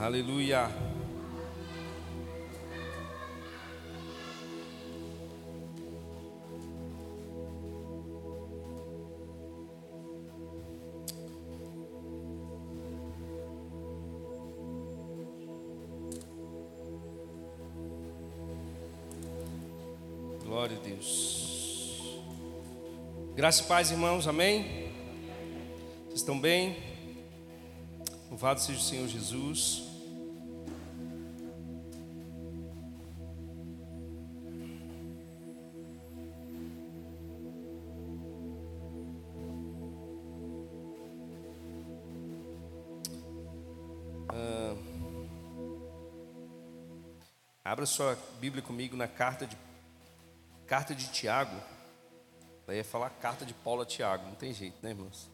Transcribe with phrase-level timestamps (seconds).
[0.00, 0.70] Aleluia.
[20.44, 22.20] Glória a Deus.
[23.34, 24.92] Graça e paz, irmãos, amém?
[26.04, 26.76] Vocês estão bem?
[28.30, 29.87] Louvado seja o Senhor Jesus.
[47.68, 49.54] Abra sua Bíblia comigo na carta de
[50.66, 51.54] carta de Tiago.
[52.66, 55.30] Daí ia falar carta de Paulo a Tiago, não tem jeito, né, irmãos?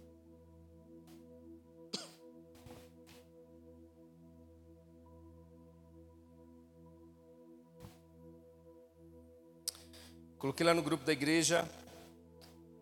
[10.37, 11.69] Coloquei lá no grupo da igreja.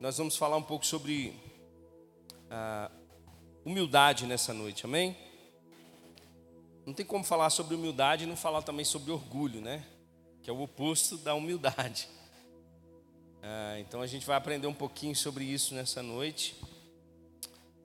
[0.00, 1.38] Nós vamos falar um pouco sobre
[2.50, 2.90] ah,
[3.66, 5.14] humildade nessa noite, amém?
[6.84, 9.86] Não tem como falar sobre humildade e não falar também sobre orgulho, né?
[10.42, 12.08] Que é o oposto da humildade.
[13.40, 16.56] Ah, então a gente vai aprender um pouquinho sobre isso nessa noite.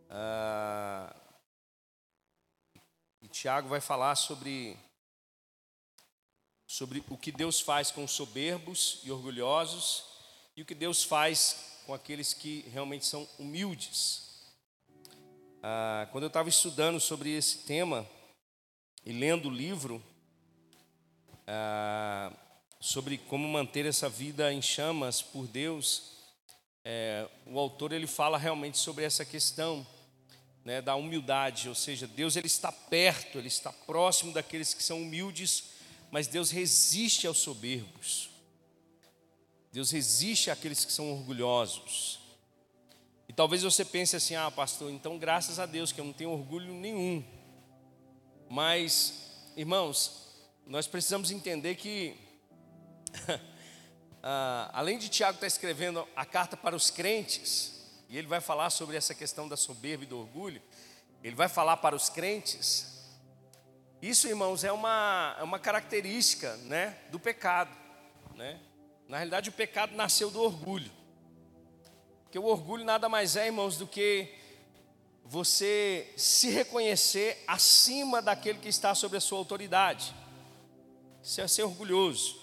[0.10, 1.16] Ah,
[3.22, 4.78] e Tiago vai falar sobre
[6.66, 10.04] sobre o que Deus faz com os soberbos e orgulhosos
[10.56, 14.46] e o que Deus faz com aqueles que realmente são humildes.
[15.62, 18.08] Ah, quando eu estava estudando sobre esse tema
[19.08, 20.04] e lendo o livro
[21.48, 22.32] ah,
[22.80, 26.18] sobre como manter essa vida em chamas por Deus,
[26.84, 29.86] é, o autor ele fala realmente sobre essa questão
[30.64, 35.02] né, da humildade, ou seja, Deus ele está perto, ele está próximo daqueles que são
[35.02, 35.78] humildes
[36.12, 38.30] mas Deus resiste aos soberbos.
[39.72, 42.20] Deus resiste àqueles que são orgulhosos.
[43.28, 46.32] E talvez você pense assim: ah, pastor, então graças a Deus que eu não tenho
[46.32, 47.24] orgulho nenhum.
[48.50, 49.14] Mas,
[49.56, 50.28] irmãos,
[50.66, 52.16] nós precisamos entender que,
[54.24, 58.70] ah, além de Tiago estar escrevendo a carta para os crentes, e ele vai falar
[58.70, 60.62] sobre essa questão da soberba e do orgulho,
[61.24, 62.98] ele vai falar para os crentes,
[64.02, 67.76] isso, irmãos, é uma, é uma característica né, do pecado.
[68.36, 68.60] Né?
[69.08, 70.92] Na realidade, o pecado nasceu do orgulho.
[72.24, 74.34] Porque o orgulho nada mais é, irmãos, do que
[75.30, 80.16] você se reconhecer acima daquele que está sobre a sua autoridade.
[81.22, 82.40] Isso é ser orgulhoso.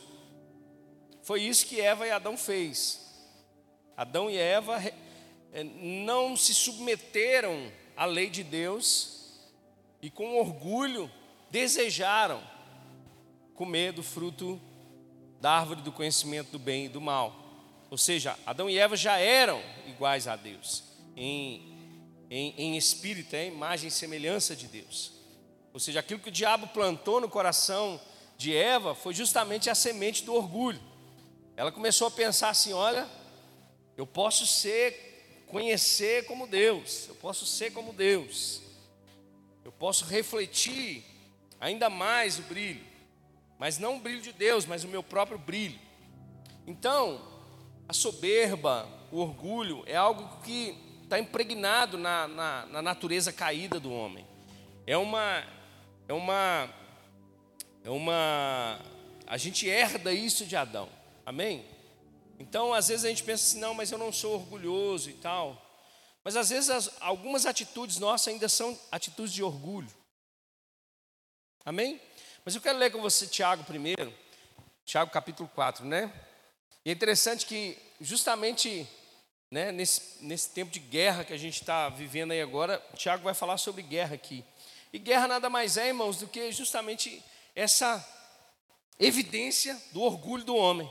[1.22, 3.00] Foi isso que Eva e Adão fez.
[3.96, 4.82] Adão e Eva
[5.52, 9.30] eh, não se submeteram à lei de Deus
[10.02, 11.10] e com orgulho
[11.50, 12.42] desejaram
[13.54, 14.60] comer do fruto
[15.40, 17.34] da árvore do conhecimento do bem e do mal.
[17.90, 20.82] Ou seja, Adão e Eva já eram iguais a Deus,
[21.16, 21.73] em,
[22.34, 25.12] em, em espírito, em imagem e semelhança de Deus.
[25.72, 28.00] Ou seja, aquilo que o diabo plantou no coração
[28.36, 30.80] de Eva foi justamente a semente do orgulho.
[31.56, 33.08] Ela começou a pensar assim: olha,
[33.96, 38.60] eu posso ser, conhecer como Deus, eu posso ser como Deus,
[39.64, 41.04] eu posso refletir
[41.60, 42.84] ainda mais o brilho,
[43.60, 45.78] mas não o brilho de Deus, mas o meu próprio brilho.
[46.66, 47.24] Então,
[47.88, 50.83] a soberba, o orgulho, é algo que
[51.14, 54.26] está impregnado na, na, na, natureza caída do homem.
[54.86, 55.44] É uma,
[56.08, 56.68] é uma,
[57.84, 58.80] é uma,
[59.26, 60.88] a gente herda isso de Adão,
[61.24, 61.64] amém?
[62.38, 65.60] Então, às vezes a gente pensa assim, não, mas eu não sou orgulhoso e tal.
[66.24, 69.90] Mas às vezes as, algumas atitudes nossas ainda são atitudes de orgulho.
[71.64, 72.00] Amém?
[72.44, 74.12] Mas eu quero ler com você Tiago primeiro,
[74.84, 76.12] Tiago capítulo 4, né?
[76.84, 78.86] E é interessante que justamente
[79.54, 83.34] né, nesse, nesse tempo de guerra que a gente está vivendo aí agora, Tiago vai
[83.34, 84.44] falar sobre guerra aqui.
[84.92, 87.22] E guerra nada mais é, irmãos, do que justamente
[87.54, 88.04] essa
[88.98, 90.90] evidência do orgulho do homem.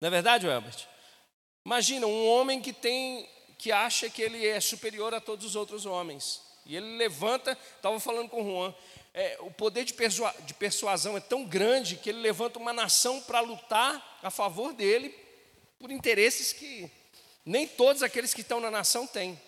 [0.00, 0.88] Não é verdade, Albert?
[1.64, 5.86] Imagina um homem que tem, que acha que ele é superior a todos os outros
[5.86, 6.42] homens.
[6.66, 8.74] E ele levanta, estava falando com Juan,
[9.14, 13.20] é, o poder de, persua, de persuasão é tão grande que ele levanta uma nação
[13.20, 15.14] para lutar a favor dele
[15.78, 16.90] por interesses que
[17.44, 19.40] nem todos aqueles que estão na nação têm.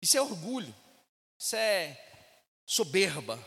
[0.00, 0.74] Isso é orgulho,
[1.38, 1.98] isso é
[2.64, 3.38] soberba.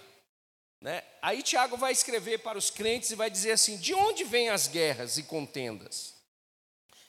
[0.82, 1.02] Né?
[1.22, 4.68] Aí Tiago vai escrever para os crentes e vai dizer assim: de onde vêm as
[4.68, 6.14] guerras e contendas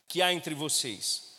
[0.07, 1.35] que há entre vocês?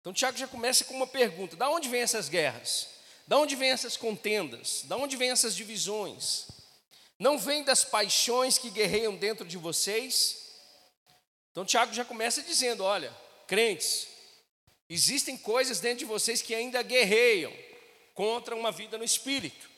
[0.00, 2.88] Então Tiago já começa com uma pergunta: de onde vêm essas guerras?
[3.26, 4.82] Da onde vêm essas contendas?
[4.84, 6.46] Da onde vêm essas divisões?
[7.18, 10.48] Não vem das paixões que guerreiam dentro de vocês?
[11.50, 13.10] Então Tiago já começa dizendo: olha,
[13.46, 14.06] crentes,
[14.88, 17.52] existem coisas dentro de vocês que ainda guerreiam
[18.14, 19.68] contra uma vida no espírito,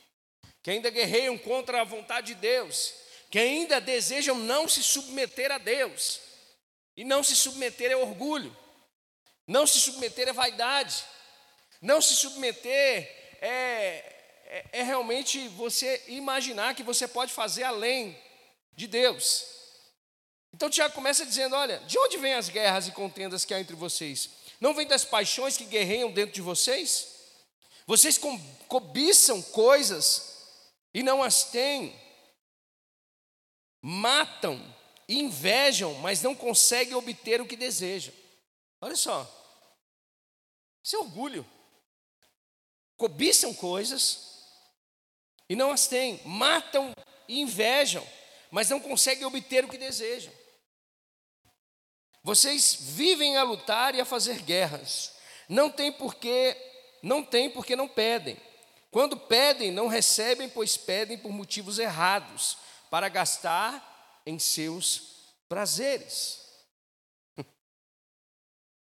[0.63, 2.95] que ainda guerreiam contra a vontade de Deus,
[3.31, 6.21] que ainda desejam não se submeter a Deus,
[6.97, 8.57] e não se submeter é orgulho,
[9.47, 11.05] não se submeter é vaidade,
[11.81, 13.03] não se submeter
[13.41, 13.49] é,
[14.47, 18.19] é, é realmente você imaginar que você pode fazer além
[18.75, 19.47] de Deus.
[20.53, 23.77] Então Tiago começa dizendo: olha, de onde vêm as guerras e contendas que há entre
[23.77, 24.29] vocês?
[24.61, 27.09] Não vem das paixões que guerreiam dentro de vocês?
[27.87, 28.21] Vocês
[28.69, 30.39] cobiçam coisas
[30.93, 31.99] e não as têm,
[33.81, 34.77] matam
[35.09, 38.15] invejam, mas não conseguem obter o que desejam.
[38.81, 39.29] Olha só,
[40.83, 41.45] isso é orgulho.
[42.97, 44.45] Cobiçam coisas
[45.49, 46.93] e não as têm, matam
[47.27, 48.07] e invejam,
[48.51, 50.33] mas não conseguem obter o que desejam.
[52.23, 55.13] Vocês vivem a lutar e a fazer guerras.
[55.49, 56.57] Não tem porque,
[57.03, 58.37] não tem porque não pedem.
[58.91, 62.57] Quando pedem, não recebem, pois pedem por motivos errados,
[62.91, 66.41] para gastar em seus prazeres.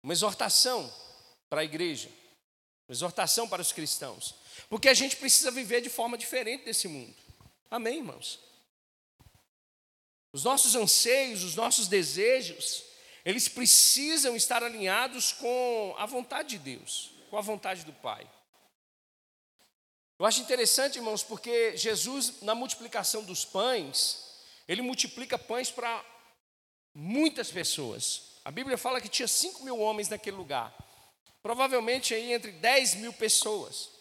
[0.04, 0.92] Uma exortação
[1.50, 2.10] para a igreja,
[2.88, 4.36] uma exortação para os cristãos,
[4.70, 7.16] porque a gente precisa viver de forma diferente desse mundo.
[7.72, 8.40] Amém, irmãos?
[10.32, 12.84] Os nossos anseios, os nossos desejos,
[13.30, 18.28] eles precisam estar alinhados com a vontade de Deus, com a vontade do Pai.
[20.18, 26.04] Eu acho interessante, irmãos, porque Jesus, na multiplicação dos pães, ele multiplica pães para
[26.92, 28.40] muitas pessoas.
[28.44, 30.76] A Bíblia fala que tinha 5 mil homens naquele lugar.
[31.44, 33.92] Provavelmente aí entre 10 mil pessoas.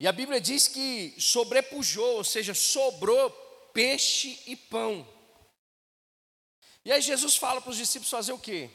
[0.00, 3.30] E a Bíblia diz que sobrepujou, ou seja, sobrou
[3.74, 5.06] peixe e pão.
[6.84, 8.70] E aí Jesus fala para os discípulos fazer o quê?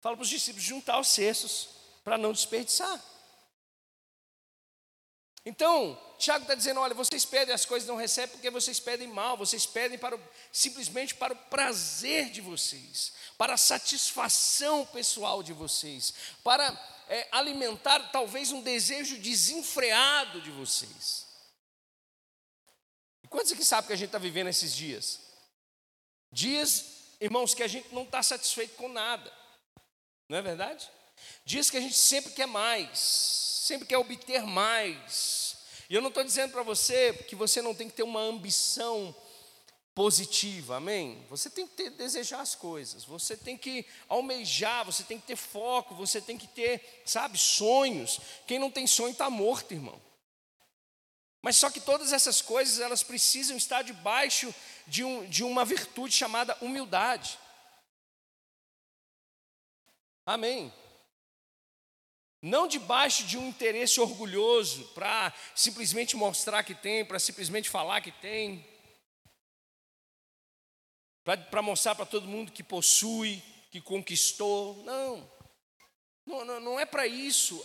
[0.00, 1.68] Fala para os discípulos juntar os cestos
[2.02, 3.02] para não desperdiçar.
[5.44, 9.36] Então, Tiago está dizendo: olha, vocês pedem as coisas não recebem porque vocês pedem mal,
[9.36, 10.20] vocês pedem para o,
[10.52, 16.14] simplesmente para o prazer de vocês, para a satisfação pessoal de vocês,
[16.44, 16.68] para
[17.08, 21.26] é, alimentar talvez um desejo desenfreado de vocês.
[23.22, 25.20] E quantos aqui sabem que a gente está vivendo esses dias?
[26.30, 29.32] Dias, irmãos, que a gente não está satisfeito com nada,
[30.28, 30.88] não é verdade?
[31.44, 35.58] Dias que a gente sempre quer mais, sempre quer obter mais.
[35.88, 39.14] E eu não estou dizendo para você que você não tem que ter uma ambição
[39.94, 41.26] positiva, amém?
[41.28, 45.36] Você tem que ter, desejar as coisas, você tem que almejar, você tem que ter
[45.36, 48.20] foco, você tem que ter, sabe, sonhos.
[48.46, 50.00] Quem não tem sonho está morto, irmão.
[51.42, 54.54] Mas só que todas essas coisas, elas precisam estar debaixo
[54.86, 57.38] de, um, de uma virtude chamada humildade.
[60.26, 60.72] Amém.
[62.42, 68.12] Não debaixo de um interesse orgulhoso para simplesmente mostrar que tem, para simplesmente falar que
[68.12, 68.66] tem,
[71.24, 74.82] para mostrar para todo mundo que possui, que conquistou.
[74.84, 75.30] Não,
[76.26, 77.62] não, não, não é para isso.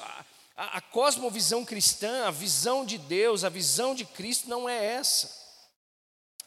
[0.56, 5.30] A, a, cosmovisão cristã, a visão de Deus, a visão de Cristo não é essa.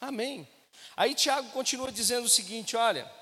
[0.01, 0.47] Amém.
[0.97, 3.19] Aí Tiago continua dizendo o seguinte: olha.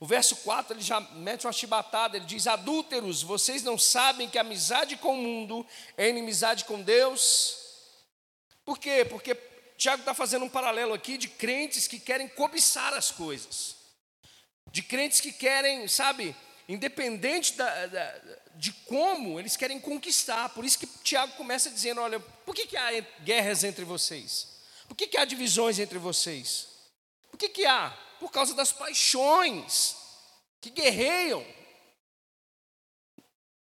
[0.00, 4.36] O verso 4 ele já mete uma chibatada, ele diz: Adúlteros, vocês não sabem que
[4.36, 5.64] amizade com o mundo
[5.96, 7.56] é inimizade com Deus?
[8.64, 9.04] Por quê?
[9.04, 9.32] Porque
[9.76, 13.76] Tiago está fazendo um paralelo aqui de crentes que querem cobiçar as coisas,
[14.72, 16.34] de crentes que querem, sabe,
[16.72, 18.20] independente da, da,
[18.54, 20.48] de como, eles querem conquistar.
[20.50, 24.48] Por isso que Tiago começa dizendo: olha, por que, que há guerras entre vocês?
[24.88, 26.68] Por que, que há divisões entre vocês?
[27.30, 27.96] Por que, que há?
[28.22, 29.96] por causa das paixões
[30.60, 31.44] que guerreiam.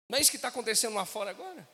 [0.09, 1.65] Não é isso que está acontecendo lá fora agora?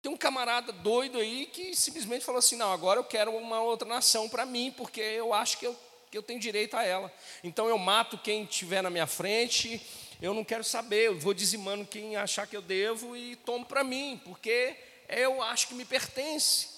[0.00, 3.86] Tem um camarada doido aí que simplesmente falou assim: não, agora eu quero uma outra
[3.86, 5.76] nação para mim, porque eu acho que eu,
[6.08, 7.12] que eu tenho direito a ela.
[7.42, 9.84] Então eu mato quem estiver na minha frente,
[10.22, 13.82] eu não quero saber, eu vou dizimando quem achar que eu devo e tomo para
[13.82, 16.68] mim, porque eu acho que me pertence.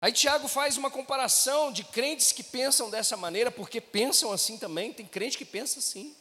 [0.00, 4.92] Aí Tiago faz uma comparação de crentes que pensam dessa maneira, porque pensam assim também,
[4.92, 6.16] tem crente que pensa assim.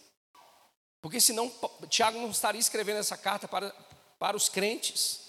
[1.02, 1.52] Porque senão
[1.90, 3.72] Tiago não estaria escrevendo essa carta para,
[4.20, 5.22] para os crentes.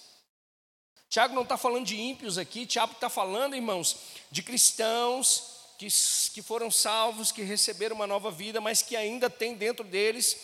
[1.08, 3.96] Tiago não está falando de ímpios aqui, Tiago está falando, irmãos,
[4.30, 5.86] de cristãos que,
[6.34, 10.36] que foram salvos, que receberam uma nova vida, mas que ainda tem dentro deles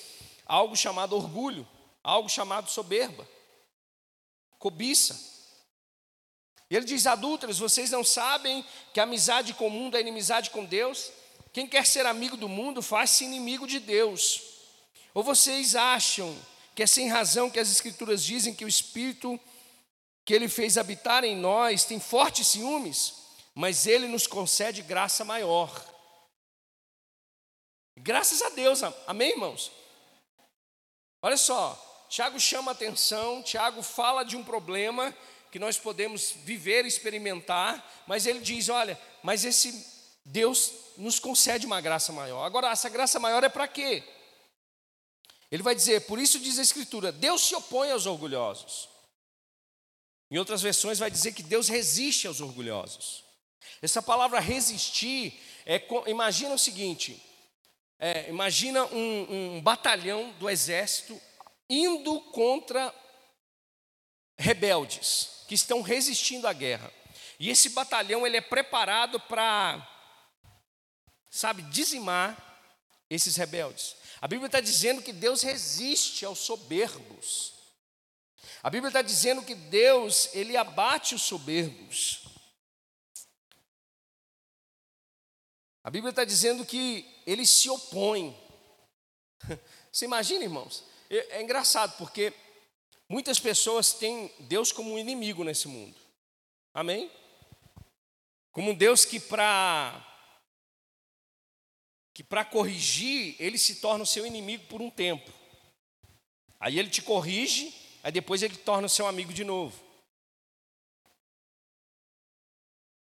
[0.47, 1.67] algo chamado orgulho,
[2.03, 3.29] algo chamado soberba,
[4.59, 5.35] cobiça.
[6.71, 10.65] Ele diz: adúlteros, vocês não sabem que a amizade com o mundo é inimizade com
[10.65, 11.11] Deus?
[11.53, 14.41] Quem quer ser amigo do mundo faz-se inimigo de Deus.
[15.13, 16.37] Ou vocês acham
[16.75, 19.39] que é sem razão que as Escrituras dizem que o Espírito
[20.25, 23.24] que Ele fez habitar em nós tem fortes ciúmes,
[23.55, 25.71] mas Ele nos concede graça maior.
[27.97, 29.71] Graças a Deus, amém, irmãos?
[31.23, 35.17] Olha só, Tiago chama atenção, Tiago fala de um problema
[35.51, 39.87] que nós podemos viver, experimentar, mas ele diz: olha, mas esse
[40.25, 42.45] Deus nos concede uma graça maior.
[42.45, 44.03] Agora, essa graça maior é para quê?
[45.51, 48.89] Ele vai dizer, por isso diz a Escritura: Deus se opõe aos orgulhosos.
[50.31, 53.24] Em outras versões, vai dizer que Deus resiste aos orgulhosos.
[53.83, 57.23] Essa palavra resistir, é, imagina o seguinte:
[57.99, 61.21] é, imagina um, um batalhão do exército
[61.69, 62.95] indo contra
[64.37, 66.93] rebeldes que estão resistindo à guerra.
[67.39, 69.87] E esse batalhão ele é preparado para,
[71.31, 72.37] sabe, dizimar
[73.11, 73.97] esses rebeldes.
[74.21, 77.53] A Bíblia está dizendo que Deus resiste aos soberbos.
[78.63, 82.24] A Bíblia está dizendo que Deus, ele abate os soberbos.
[85.85, 88.35] A Bíblia está dizendo que ele se opõe.
[89.93, 90.83] Você imagina, irmãos?
[91.11, 92.33] É, é engraçado, porque
[93.07, 95.95] muitas pessoas têm Deus como um inimigo nesse mundo.
[96.73, 97.11] Amém?
[98.51, 100.11] Como um Deus que para
[102.15, 105.31] que para corrigir, ele se torna o seu inimigo por um tempo.
[106.61, 107.75] Aí ele te corrige,
[108.05, 109.84] aí depois ele torna o seu amigo de novo.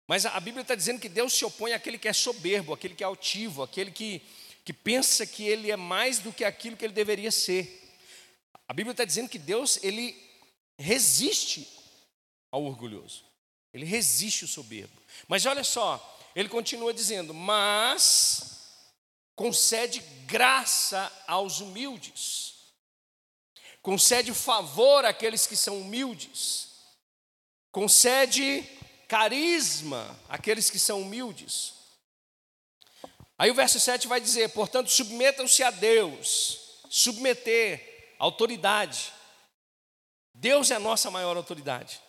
[0.08, 3.04] Mas a Bíblia está dizendo que Deus se opõe àquele que é soberbo, aquele que
[3.04, 4.22] é altivo, aquele que,
[4.64, 7.94] que pensa que ele é mais do que aquilo que ele deveria ser.
[8.66, 10.16] A Bíblia está dizendo que Deus, ele
[10.78, 11.68] resiste
[12.50, 13.22] ao orgulhoso.
[13.70, 14.98] Ele resiste o soberbo.
[15.28, 18.72] Mas olha só, ele continua dizendo: Mas
[19.36, 22.54] concede graça aos humildes,
[23.82, 26.68] concede favor àqueles que são humildes,
[27.70, 28.66] concede
[29.08, 31.74] carisma àqueles que são humildes.
[33.38, 39.12] Aí o verso 7 vai dizer: portanto, submetam-se a Deus, submeter, autoridade.
[40.34, 42.00] Deus é a nossa maior autoridade.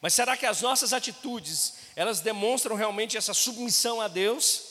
[0.00, 4.65] Mas será que as nossas atitudes, elas demonstram realmente essa submissão a Deus?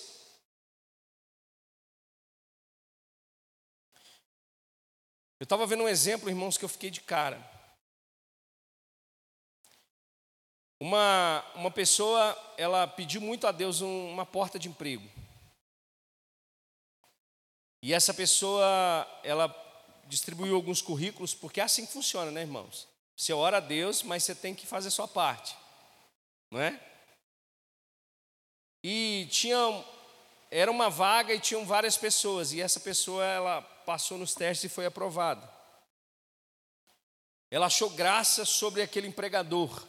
[5.46, 7.40] Eu estava vendo um exemplo, irmãos, que eu fiquei de cara.
[10.80, 15.08] Uma, uma pessoa, ela pediu muito a Deus um, uma porta de emprego.
[17.84, 18.66] E essa pessoa,
[19.24, 19.48] ela
[20.08, 22.88] distribuiu alguns currículos, porque é assim que funciona, né, irmãos?
[23.16, 25.56] Você ora a Deus, mas você tem que fazer a sua parte,
[26.50, 26.84] não é?
[28.84, 29.86] E tinha,
[30.50, 34.74] era uma vaga e tinham várias pessoas, e essa pessoa ela passou nos testes e
[34.74, 35.50] foi aprovada.
[37.50, 39.88] Ela achou graça sobre aquele empregador.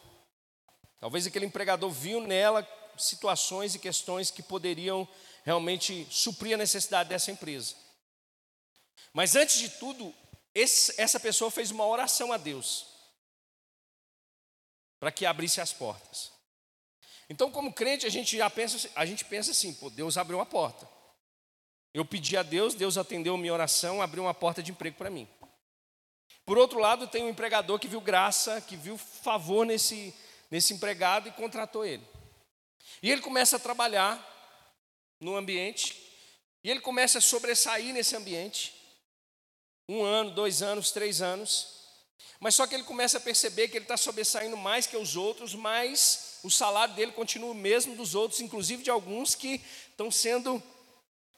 [1.01, 5.09] Talvez aquele empregador viu nela situações e questões que poderiam
[5.45, 7.75] realmente suprir a necessidade dessa empresa.
[9.13, 10.15] Mas antes de tudo,
[10.55, 12.87] esse, essa pessoa fez uma oração a Deus
[14.99, 16.33] para que abrisse as portas.
[17.29, 20.47] Então, como crente, a gente já pensa, a gente pensa assim, pô, Deus abriu uma
[20.47, 20.89] porta.
[21.97, 25.27] Eu pedi a Deus, Deus atendeu minha oração, abriu uma porta de emprego para mim.
[26.45, 30.15] Por outro lado, tem um empregador que viu graça, que viu favor nesse,
[30.51, 32.07] nesse empregado e contratou ele.
[33.03, 34.23] E ele começa a trabalhar
[35.19, 35.97] no ambiente,
[36.63, 38.75] e ele começa a sobressair nesse ambiente.
[39.89, 41.81] Um ano, dois anos, três anos.
[42.39, 45.55] Mas só que ele começa a perceber que ele está sobressaindo mais que os outros,
[45.55, 50.63] mas o salário dele continua o mesmo dos outros, inclusive de alguns que estão sendo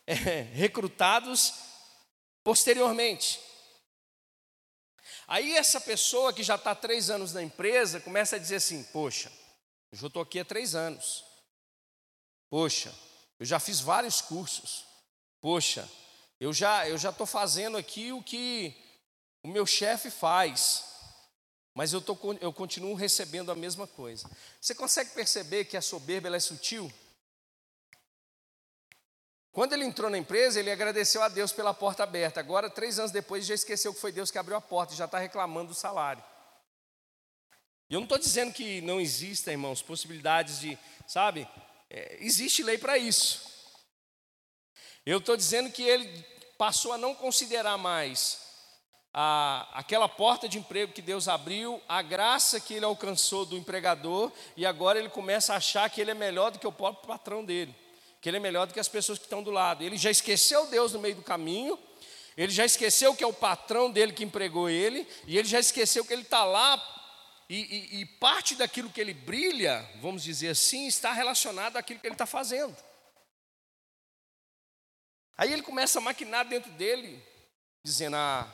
[0.26, 1.52] é, recrutados
[2.42, 3.38] posteriormente.
[5.26, 9.30] Aí essa pessoa que já está três anos na empresa começa a dizer assim: Poxa,
[9.92, 11.24] eu já estou aqui há três anos.
[12.48, 12.94] Poxa,
[13.38, 14.86] eu já fiz vários cursos.
[15.42, 15.86] Poxa,
[16.40, 18.74] eu já eu já estou fazendo aqui o que
[19.42, 20.84] o meu chefe faz,
[21.74, 24.28] mas eu, tô, eu continuo recebendo a mesma coisa.
[24.58, 26.90] Você consegue perceber que a soberba é sutil?
[29.52, 32.40] Quando ele entrou na empresa, ele agradeceu a Deus pela porta aberta.
[32.40, 35.06] Agora, três anos depois, já esqueceu que foi Deus que abriu a porta e já
[35.06, 36.22] está reclamando do salário.
[37.90, 41.48] E eu não estou dizendo que não existem, irmãos, possibilidades de, sabe,
[41.90, 43.40] É, existe lei para isso.
[45.06, 46.06] Eu estou dizendo que ele
[46.58, 48.38] passou a não considerar mais
[49.14, 54.30] a, aquela porta de emprego que Deus abriu, a graça que ele alcançou do empregador,
[54.54, 57.42] e agora ele começa a achar que ele é melhor do que o próprio patrão
[57.42, 57.74] dele,
[58.28, 59.82] que ele é melhor do que as pessoas que estão do lado.
[59.82, 61.78] Ele já esqueceu Deus no meio do caminho,
[62.36, 66.04] ele já esqueceu que é o patrão dele que empregou ele, e ele já esqueceu
[66.04, 66.76] que ele está lá,
[67.48, 72.06] e, e, e parte daquilo que ele brilha, vamos dizer assim, está relacionado àquilo que
[72.06, 72.76] ele está fazendo.
[75.34, 77.24] Aí ele começa a maquinar dentro dele,
[77.82, 78.46] dizendo: Ah,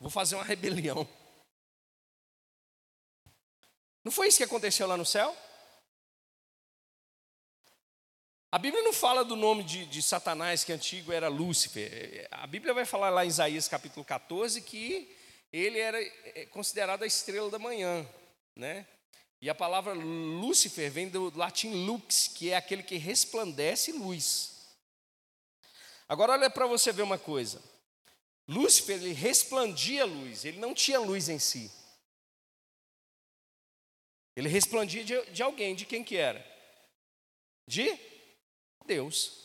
[0.00, 1.08] vou fazer uma rebelião.
[4.02, 5.45] Não foi isso que aconteceu lá no céu?
[8.56, 12.26] A Bíblia não fala do nome de, de, Satanás, que antigo era Lúcifer.
[12.30, 15.14] A Bíblia vai falar lá em Isaías capítulo 14 que
[15.52, 18.08] ele era é, considerado a estrela da manhã,
[18.56, 18.86] né?
[19.42, 24.74] E a palavra Lúcifer vem do latim lux, que é aquele que resplandece luz.
[26.08, 27.62] Agora olha para você ver uma coisa.
[28.48, 31.70] Lúcifer ele resplandia luz, ele não tinha luz em si.
[34.34, 36.42] Ele resplandia de, de alguém, de quem que era?
[37.68, 38.15] De
[38.86, 39.44] Deus.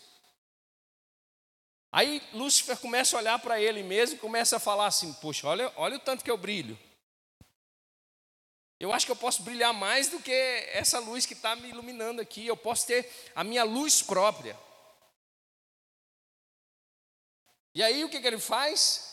[1.92, 5.72] Aí Lúcifer começa a olhar para ele mesmo e começa a falar assim: Poxa, olha,
[5.76, 6.80] olha o tanto que eu brilho.
[8.80, 12.22] Eu acho que eu posso brilhar mais do que essa luz que está me iluminando
[12.22, 12.48] aqui.
[12.48, 14.58] Eu posso ter a minha luz própria.
[17.76, 19.12] E aí o que, que ele faz?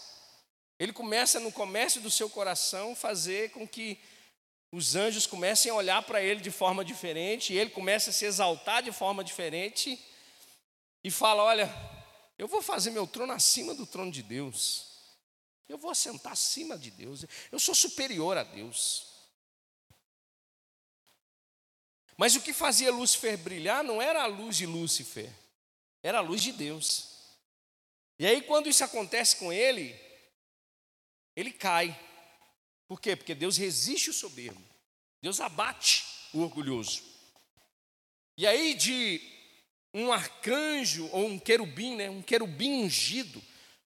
[0.78, 4.00] Ele começa no comércio do seu coração fazer com que
[4.70, 8.24] os anjos comecem a olhar para ele de forma diferente, e ele começa a se
[8.24, 9.98] exaltar de forma diferente,
[11.02, 11.68] e fala: Olha,
[12.36, 14.86] eu vou fazer meu trono acima do trono de Deus,
[15.68, 19.06] eu vou assentar acima de Deus, eu sou superior a Deus.
[22.16, 25.32] Mas o que fazia Lúcifer brilhar não era a luz de Lúcifer,
[26.02, 27.16] era a luz de Deus.
[28.18, 29.94] E aí, quando isso acontece com ele,
[31.36, 31.96] ele cai.
[32.88, 33.14] Por quê?
[33.14, 34.60] Porque Deus resiste o soberbo.
[35.22, 37.02] Deus abate o orgulhoso.
[38.36, 39.37] E aí, de
[39.92, 42.10] um arcanjo ou um querubim, né?
[42.10, 43.42] um querubim ungido,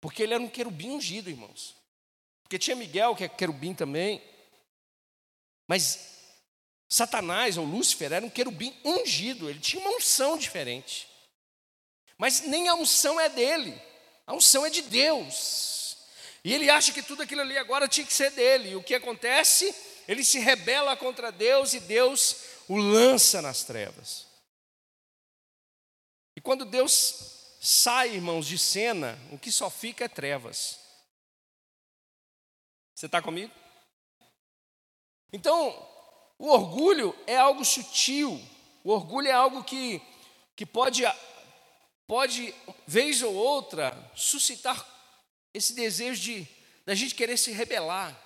[0.01, 1.75] porque ele era um querubim ungido, irmãos.
[2.43, 4.23] Porque tinha Miguel, que é querubim também.
[5.67, 6.17] Mas
[6.89, 11.09] Satanás ou Lúcifer era um querubim ungido, ele tinha uma unção diferente.
[12.17, 13.81] Mas nem a unção é dele.
[14.27, 15.97] A unção é de Deus.
[16.45, 18.71] E ele acha que tudo aquilo ali agora tinha que ser dele.
[18.71, 19.75] E o que acontece?
[20.07, 22.37] Ele se rebela contra Deus e Deus
[22.69, 24.26] o lança nas trevas.
[26.47, 30.79] Quando Deus sai, irmãos, de cena, o que só fica é trevas.
[32.95, 33.53] Você está comigo?
[35.33, 35.71] Então,
[36.39, 38.41] o orgulho é algo sutil,
[38.85, 40.01] o orgulho é algo que,
[40.55, 41.03] que pode
[42.07, 42.55] pode,
[42.87, 44.87] vez ou outra, suscitar
[45.53, 46.49] esse desejo de
[46.85, 48.17] da gente querer se rebelar.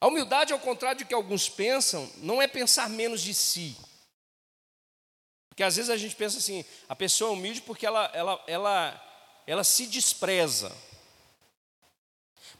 [0.00, 3.76] A humildade, ao contrário do que alguns pensam, não é pensar menos de si.
[5.56, 9.42] Porque às vezes a gente pensa assim, a pessoa é humilde porque ela, ela, ela,
[9.46, 10.70] ela se despreza.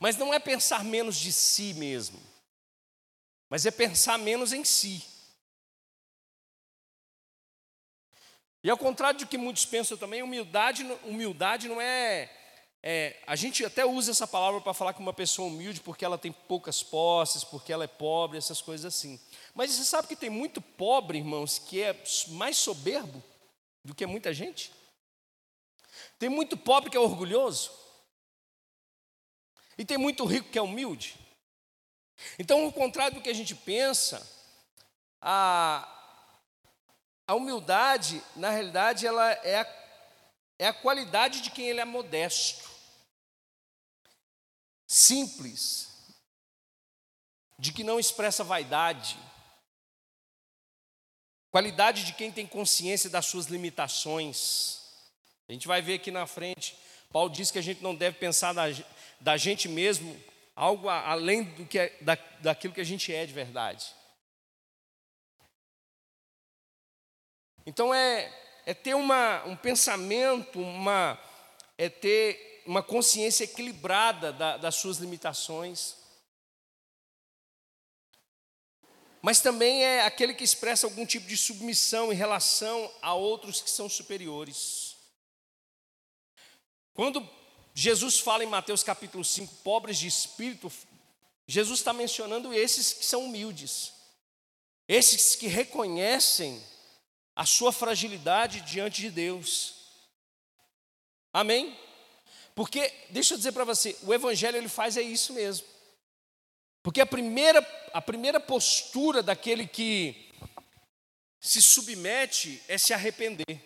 [0.01, 2.19] Mas não é pensar menos de si mesmo,
[3.51, 5.05] mas é pensar menos em si.
[8.65, 12.35] E ao contrário do que muitos pensam também, humildade, humildade não é,
[12.89, 16.17] é A gente até usa essa palavra para falar que uma pessoa humilde porque ela
[16.17, 19.19] tem poucas posses, porque ela é pobre, essas coisas assim.
[19.53, 23.21] Mas você sabe que tem muito pobre, irmãos, que é mais soberbo
[23.85, 24.73] do que muita gente?
[26.17, 27.73] Tem muito pobre que é orgulhoso.
[29.77, 31.17] E tem muito rico que é humilde.
[32.39, 34.25] Então, ao contrário do que a gente pensa,
[35.21, 35.89] a,
[37.27, 39.67] a humildade, na realidade, ela é a,
[40.61, 42.76] é a qualidade de quem ele é modesto,
[44.87, 46.15] simples,
[47.59, 49.19] de que não expressa vaidade,
[51.51, 54.81] qualidade de quem tem consciência das suas limitações.
[55.49, 56.77] A gente vai ver aqui na frente,
[57.11, 58.65] Paulo diz que a gente não deve pensar da,
[59.21, 60.23] da gente mesmo
[60.55, 63.87] algo além do que é, da, daquilo que a gente é de verdade.
[67.67, 68.33] Então é,
[68.65, 71.19] é ter uma, um pensamento, uma,
[71.77, 75.97] é ter uma consciência equilibrada da, das suas limitações.
[79.23, 83.71] Mas também é aquele que expressa algum tipo de submissão em relação a outros que
[83.71, 84.97] são superiores.
[86.93, 87.29] Quando
[87.75, 90.73] Jesus fala em Mateus capítulo 5, pobres de espírito,
[91.47, 93.93] Jesus está mencionando esses que são humildes.
[94.89, 96.63] Esses que reconhecem
[97.35, 99.75] a sua fragilidade diante de Deus.
[101.33, 101.77] Amém?
[102.57, 105.67] Porque, deixa eu dizer para você, o Evangelho ele faz é isso mesmo.
[106.83, 107.61] Porque a primeira,
[107.93, 110.33] a primeira postura daquele que
[111.39, 113.63] se submete é se arrepender.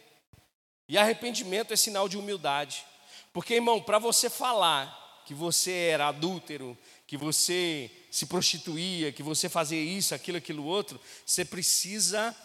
[0.88, 2.84] E arrependimento é sinal de humildade.
[3.32, 6.76] Porque, irmão, para você falar que você era adúltero,
[7.06, 12.36] que você se prostituía, que você fazia isso, aquilo, aquilo outro, você precisa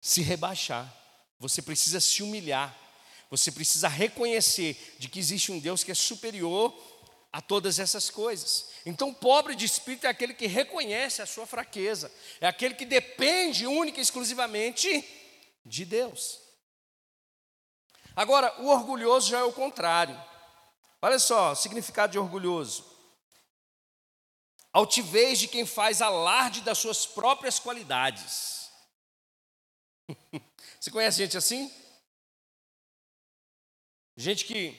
[0.00, 0.90] se rebaixar.
[1.38, 2.74] Você precisa se humilhar.
[3.30, 6.74] Você precisa reconhecer de que existe um Deus que é superior
[7.32, 8.70] a todas essas coisas.
[8.86, 12.10] Então, pobre de espírito é aquele que reconhece a sua fraqueza,
[12.40, 15.04] é aquele que depende única e exclusivamente
[15.64, 16.40] de Deus.
[18.14, 20.18] Agora, o orgulhoso já é o contrário.
[21.02, 22.84] Olha só, o significado de orgulhoso.
[24.72, 28.70] Altivez de quem faz alarde das suas próprias qualidades.
[30.80, 31.70] Você conhece gente assim?
[34.16, 34.74] Gente que.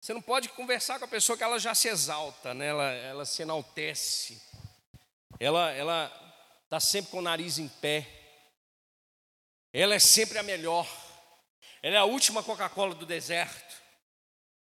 [0.00, 2.66] Você não pode conversar com a pessoa que ela já se exalta, né?
[2.66, 4.42] ela, ela se enaltece.
[5.40, 6.10] Ela
[6.64, 8.06] está sempre com o nariz em pé.
[9.72, 10.86] Ela é sempre a melhor.
[11.82, 13.82] Ela é a última Coca-Cola do deserto.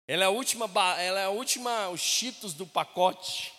[0.07, 0.65] Ela é a última,
[0.99, 3.53] ela é a última, os Cheetos do pacote.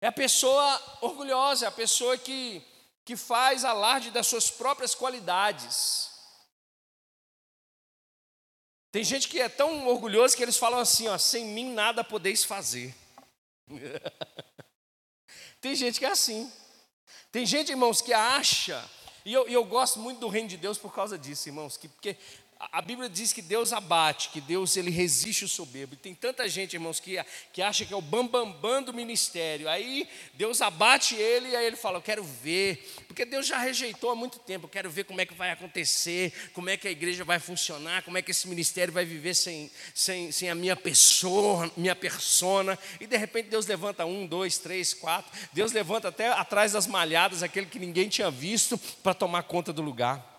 [0.00, 2.62] É a pessoa orgulhosa, é a pessoa que,
[3.04, 6.09] que faz alarde das suas próprias qualidades.
[8.92, 12.44] Tem gente que é tão orgulhoso que eles falam assim, ó, sem mim nada podeis
[12.44, 12.94] fazer.
[15.60, 16.50] Tem gente que é assim.
[17.30, 18.88] Tem gente, irmãos, que acha
[19.24, 22.16] e eu, eu, gosto muito do reino de Deus por causa disso, irmãos, que, porque
[22.72, 25.94] a Bíblia diz que Deus abate, que Deus ele resiste o soberbo.
[25.94, 27.18] E tem tanta gente, irmãos, que,
[27.54, 29.66] que acha que é o bambambam bam, bam do ministério.
[29.66, 32.86] Aí Deus abate ele e aí ele fala: Eu quero ver.
[33.08, 34.66] Porque Deus já rejeitou há muito tempo.
[34.66, 38.02] Eu quero ver como é que vai acontecer, como é que a igreja vai funcionar,
[38.02, 42.78] como é que esse ministério vai viver sem, sem, sem a minha pessoa, minha persona.
[43.00, 45.32] E de repente Deus levanta um, dois, três, quatro.
[45.54, 49.80] Deus levanta até atrás das malhadas aquele que ninguém tinha visto para tomar conta do
[49.80, 50.29] lugar.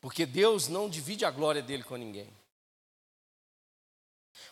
[0.00, 2.32] Porque Deus não divide a glória dele com ninguém.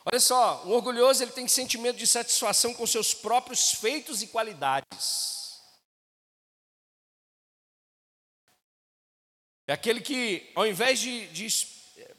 [0.05, 5.61] Olha só, o orgulhoso ele tem sentimento de satisfação com seus próprios feitos e qualidades.
[9.67, 11.49] É aquele que, ao invés de, de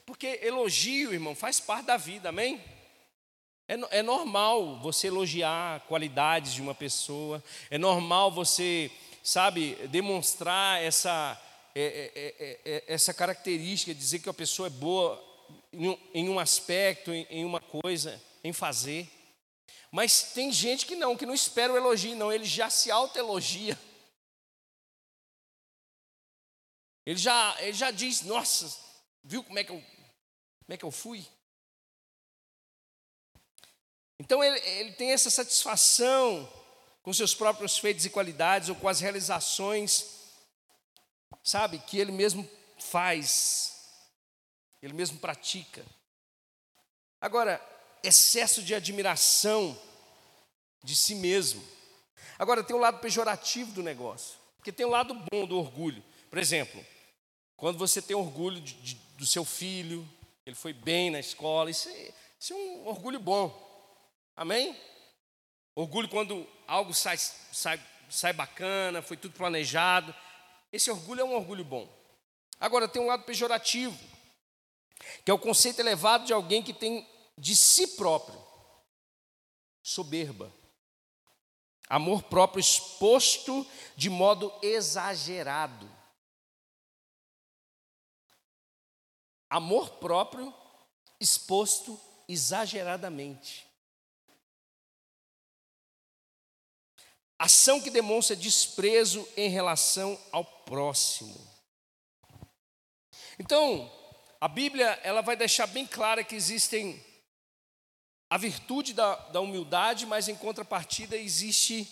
[0.04, 2.62] porque elogio, irmão, faz parte da vida, amém?
[3.66, 8.90] É, é normal você elogiar qualidades de uma pessoa, é normal você,
[9.22, 11.40] sabe, demonstrar essa
[11.74, 15.24] é é, é, é, essa característica, dizer que a pessoa é boa
[15.72, 19.10] em um, em um aspecto, em, em uma coisa, em fazer.
[19.90, 23.78] Mas tem gente que não, que não espera o elogio, não, ele já se autoelogia.
[27.06, 28.78] Ele já, ele já diz, nossa,
[29.24, 31.26] viu como é que eu, como é que eu fui?
[34.18, 36.52] Então ele, ele tem essa satisfação
[37.02, 40.17] com seus próprios feitos e qualidades ou com as realizações
[41.42, 43.88] sabe, que ele mesmo faz,
[44.82, 45.84] ele mesmo pratica.
[47.20, 47.60] Agora,
[48.02, 49.76] excesso de admiração
[50.82, 51.62] de si mesmo.
[52.38, 55.58] Agora, tem o um lado pejorativo do negócio, porque tem o um lado bom do
[55.58, 56.02] orgulho.
[56.30, 56.84] Por exemplo,
[57.56, 60.08] quando você tem orgulho de, de, do seu filho,
[60.46, 63.66] ele foi bem na escola, isso é, isso é um orgulho bom.
[64.36, 64.76] Amém?
[65.74, 70.14] Orgulho quando algo sai, sai, sai bacana, foi tudo planejado.
[70.72, 71.88] Esse orgulho é um orgulho bom.
[72.60, 73.98] Agora, tem um lado pejorativo,
[75.24, 78.38] que é o conceito elevado de alguém que tem de si próprio
[79.82, 80.52] soberba,
[81.88, 85.88] amor próprio exposto de modo exagerado.
[89.48, 90.52] Amor próprio
[91.18, 93.67] exposto exageradamente.
[97.38, 101.36] Ação que demonstra desprezo em relação ao próximo.
[103.38, 103.90] Então,
[104.40, 107.04] a Bíblia ela vai deixar bem clara que existem
[108.30, 111.88] a virtude da, da humildade, mas em contrapartida existe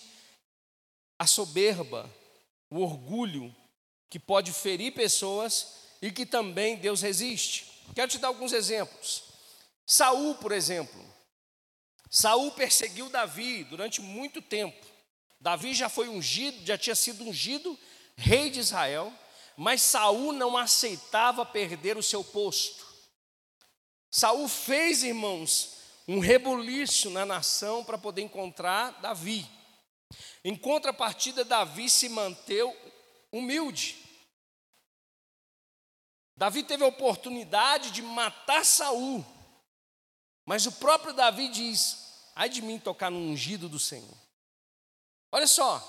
[1.19, 2.11] a soberba,
[2.71, 3.55] o orgulho,
[4.11, 7.83] que pode ferir pessoas e que também Deus resiste.
[7.95, 9.25] Quero te dar alguns exemplos.
[9.87, 11.05] Saul, por exemplo.
[12.11, 14.96] Saul perseguiu Davi durante muito tempo.
[15.47, 17.79] Davi já foi ungido, já tinha sido ungido
[18.17, 19.13] rei de Israel,
[19.57, 22.85] mas Saul não aceitava perder o seu posto.
[24.11, 25.77] Saul fez, irmãos,
[26.09, 29.49] um rebuliço na nação para poder encontrar Davi.
[30.43, 32.77] Em contrapartida, Davi se manteve
[33.31, 34.03] humilde.
[36.37, 39.25] Davi teve a oportunidade de matar Saul,
[40.45, 44.26] mas o próprio Davi diz: ai de mim tocar no ungido do Senhor.
[45.31, 45.83] Olha só,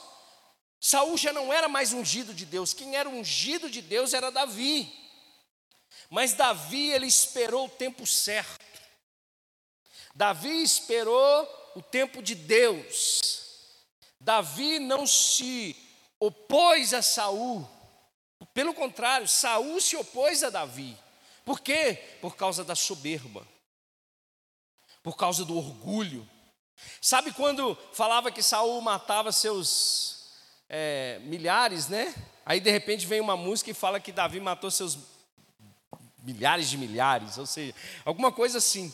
[0.79, 4.91] Saul já não era mais ungido de Deus, quem era ungido de Deus era Davi.
[6.09, 8.65] Mas Davi, ele esperou o tempo certo.
[10.15, 13.43] Davi esperou o tempo de Deus.
[14.19, 15.75] Davi não se
[16.19, 17.67] opôs a Saul.
[18.53, 20.97] Pelo contrário, Saul se opôs a Davi.
[21.45, 22.17] Por quê?
[22.19, 23.47] Por causa da soberba.
[25.03, 26.27] Por causa do orgulho.
[27.01, 30.33] Sabe quando falava que Saul matava seus
[30.69, 32.13] é, milhares, né?
[32.45, 34.97] Aí de repente vem uma música e fala que Davi matou seus
[36.19, 38.93] milhares de milhares, ou seja, alguma coisa assim.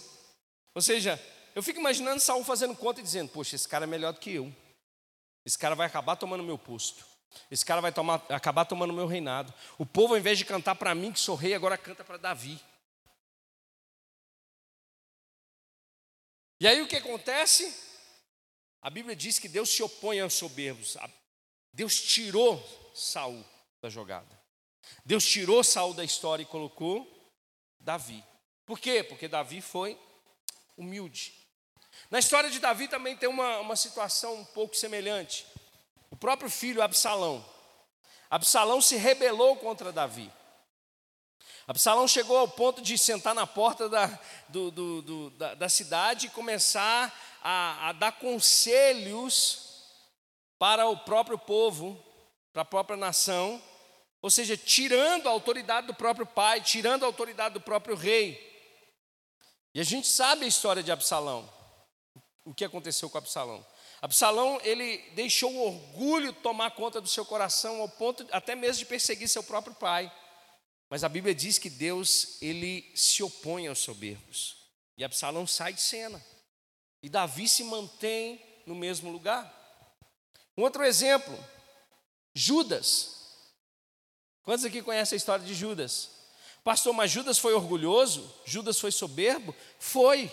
[0.76, 1.22] Ou seja,
[1.56, 4.34] eu fico imaginando Saul fazendo conta e dizendo: Poxa, esse cara é melhor do que
[4.34, 4.52] eu.
[5.46, 7.06] Esse cara vai acabar tomando meu posto.
[7.50, 9.54] Esse cara vai tomar, acabar tomando meu reinado.
[9.78, 12.60] O povo, ao invés de cantar para mim, que sou rei, agora canta para Davi.
[16.64, 17.76] E aí o que acontece?
[18.82, 20.96] A Bíblia diz que Deus se opõe aos soberbos.
[21.74, 22.58] Deus tirou
[22.96, 23.44] Saul
[23.82, 24.40] da jogada.
[25.04, 27.06] Deus tirou Saul da história e colocou
[27.82, 28.24] Davi.
[28.66, 29.04] Por quê?
[29.04, 30.00] Porque Davi foi
[30.78, 31.34] humilde.
[32.10, 35.46] Na história de Davi também tem uma, uma situação um pouco semelhante.
[36.10, 37.46] O próprio filho Absalão.
[38.30, 40.32] Absalão se rebelou contra Davi.
[41.68, 46.28] Absalão chegou ao ponto de sentar na porta da, do, do, do, da, da, cidade
[46.28, 49.86] e começar a, a dar conselhos
[50.60, 52.04] para o próprio povo,
[52.52, 53.62] para a própria nação,
[54.22, 58.52] ou seja, tirando a autoridade do próprio pai, tirando a autoridade do próprio rei.
[59.74, 61.50] E a gente sabe a história de Absalão,
[62.46, 63.66] o que aconteceu com Absalão.
[64.02, 68.86] Absalão, ele deixou o orgulho tomar conta do seu coração, ao ponto até mesmo de
[68.86, 70.12] perseguir seu próprio pai.
[70.94, 74.58] Mas a Bíblia diz que Deus, ele se opõe aos soberbos.
[74.96, 76.24] E Absalão sai de cena.
[77.02, 79.52] E Davi se mantém no mesmo lugar.
[80.56, 81.36] Um outro exemplo,
[82.36, 83.26] Judas.
[84.44, 86.12] Quantos aqui conhecem a história de Judas?
[86.64, 88.32] Pastor, mas Judas foi orgulhoso?
[88.46, 89.56] Judas foi soberbo?
[89.80, 90.32] Foi.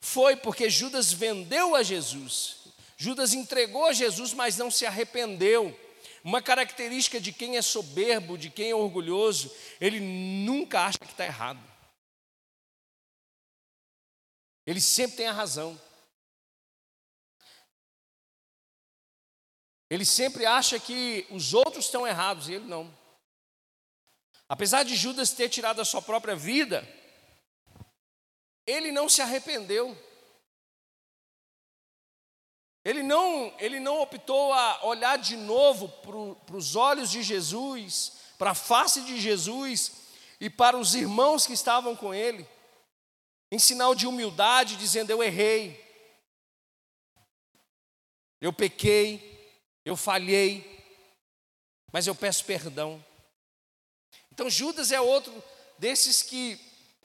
[0.00, 2.68] Foi porque Judas vendeu a Jesus.
[2.96, 5.76] Judas entregou a Jesus, mas não se arrependeu.
[6.22, 11.24] Uma característica de quem é soberbo, de quem é orgulhoso, ele nunca acha que está
[11.24, 11.60] errado.
[14.66, 15.80] Ele sempre tem a razão.
[19.88, 22.96] Ele sempre acha que os outros estão errados e ele não.
[24.48, 26.86] Apesar de Judas ter tirado a sua própria vida,
[28.66, 29.96] ele não se arrependeu.
[32.84, 35.88] Ele não, ele não optou a olhar de novo
[36.46, 39.92] para os olhos de Jesus, para a face de Jesus
[40.40, 42.48] e para os irmãos que estavam com ele,
[43.52, 45.84] em sinal de humildade, dizendo: Eu errei,
[48.40, 49.30] eu pequei,
[49.84, 50.82] eu falhei,
[51.92, 53.04] mas eu peço perdão.
[54.32, 55.44] Então Judas é outro
[55.78, 56.58] desses que,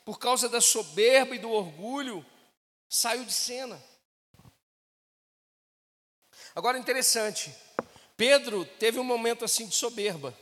[0.06, 2.26] por causa da soberba e do orgulho,
[2.88, 3.82] saiu de cena.
[6.56, 7.54] Agora interessante,
[8.16, 10.34] Pedro teve um momento assim de soberba.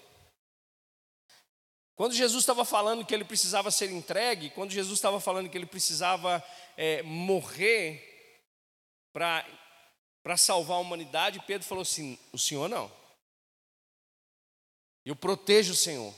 [1.96, 5.66] Quando Jesus estava falando que ele precisava ser entregue, quando Jesus estava falando que ele
[5.66, 6.44] precisava
[6.78, 8.40] é, morrer
[9.12, 12.92] para salvar a humanidade, Pedro falou assim: O Senhor não.
[15.04, 16.14] Eu protejo o Senhor.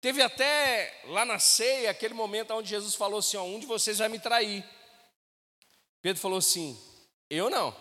[0.00, 3.98] Teve até lá na ceia aquele momento onde Jesus falou assim: ó, um de vocês
[3.98, 4.64] vai me trair.
[6.02, 6.78] Pedro falou assim:
[7.28, 7.72] eu não.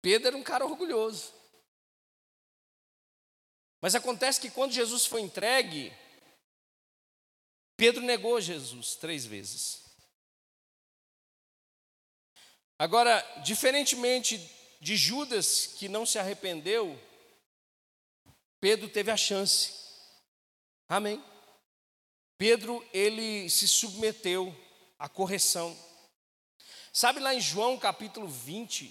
[0.00, 1.32] Pedro era um cara orgulhoso.
[3.80, 5.92] Mas acontece que quando Jesus foi entregue,
[7.76, 9.82] Pedro negou Jesus três vezes.
[12.78, 14.38] Agora, diferentemente
[14.80, 16.98] de Judas, que não se arrependeu,
[18.60, 19.72] Pedro teve a chance.
[20.88, 21.22] Amém.
[22.36, 24.54] Pedro, ele se submeteu
[24.98, 25.76] à correção.
[26.92, 28.86] Sabe lá em João capítulo 20,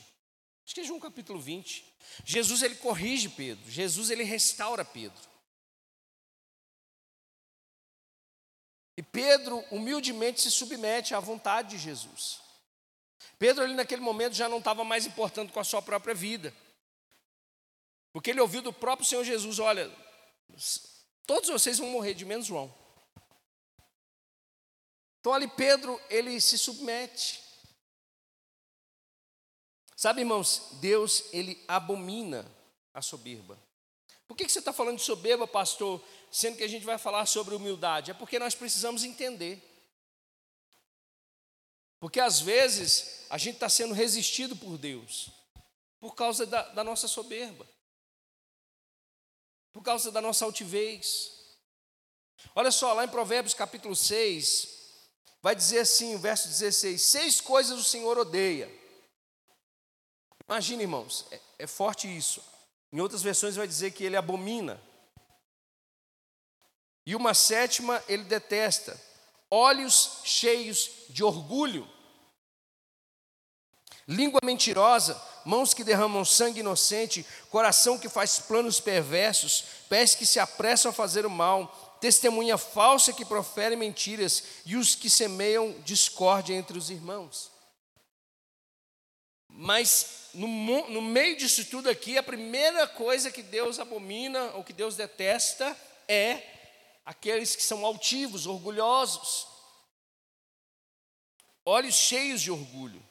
[0.65, 1.85] acho que é João capítulo 20,
[2.25, 5.33] Jesus ele corrige Pedro, Jesus ele restaura Pedro.
[8.95, 12.39] E Pedro humildemente se submete à vontade de Jesus.
[13.39, 16.53] Pedro ali naquele momento já não estava mais importando com a sua própria vida.
[18.11, 19.91] Porque ele ouviu do próprio Senhor Jesus: olha,
[21.25, 22.73] Todos vocês vão morrer, de menos João.
[25.23, 27.41] Então ali Pedro, ele se submete.
[29.95, 32.45] Sabe, irmãos, Deus, ele abomina
[32.93, 33.57] a soberba.
[34.27, 37.25] Por que, que você está falando de soberba, pastor, sendo que a gente vai falar
[37.25, 38.11] sobre humildade?
[38.11, 39.63] É porque nós precisamos entender.
[42.01, 45.29] Porque às vezes a gente está sendo resistido por Deus,
[46.01, 47.65] por causa da, da nossa soberba,
[49.71, 51.31] por causa da nossa altivez.
[52.53, 54.72] Olha só, lá em Provérbios capítulo 6,
[55.43, 58.71] vai dizer assim, o verso 16: Seis coisas o Senhor odeia.
[60.47, 62.41] Imagina, irmãos, é, é forte isso.
[62.91, 64.81] Em outras versões vai dizer que ele abomina.
[67.05, 68.99] E uma sétima ele detesta:
[69.51, 71.89] olhos cheios de orgulho,
[74.07, 80.39] língua mentirosa, mãos que derramam sangue inocente, coração que faz planos perversos, pés que se
[80.39, 86.53] apressam a fazer o mal, testemunha falsa que profere mentiras e os que semeiam discórdia
[86.53, 87.49] entre os irmãos.
[89.47, 90.45] Mas no,
[90.89, 95.77] no meio disso tudo aqui, a primeira coisa que Deus abomina ou que Deus detesta
[96.05, 96.43] é
[97.05, 99.47] aqueles que são altivos, orgulhosos,
[101.65, 103.01] olhos cheios de orgulho.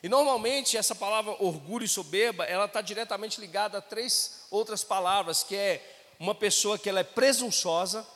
[0.00, 5.42] E normalmente essa palavra orgulho e soberba, ela está diretamente ligada a três outras palavras,
[5.42, 5.91] que é
[6.22, 8.06] uma pessoa que ela é presunçosa,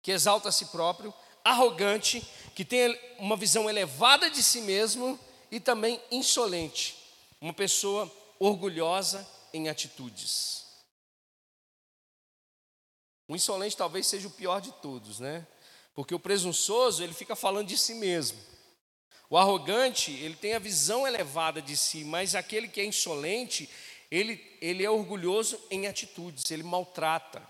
[0.00, 1.12] que exalta a si próprio,
[1.44, 5.20] arrogante, que tem uma visão elevada de si mesmo
[5.50, 6.96] e também insolente,
[7.38, 10.64] uma pessoa orgulhosa em atitudes.
[13.28, 15.46] O insolente talvez seja o pior de todos, né?
[15.94, 18.38] Porque o presunçoso, ele fica falando de si mesmo.
[19.28, 23.68] O arrogante, ele tem a visão elevada de si, mas aquele que é insolente,
[24.12, 27.42] ele, ele é orgulhoso em atitudes, ele maltrata.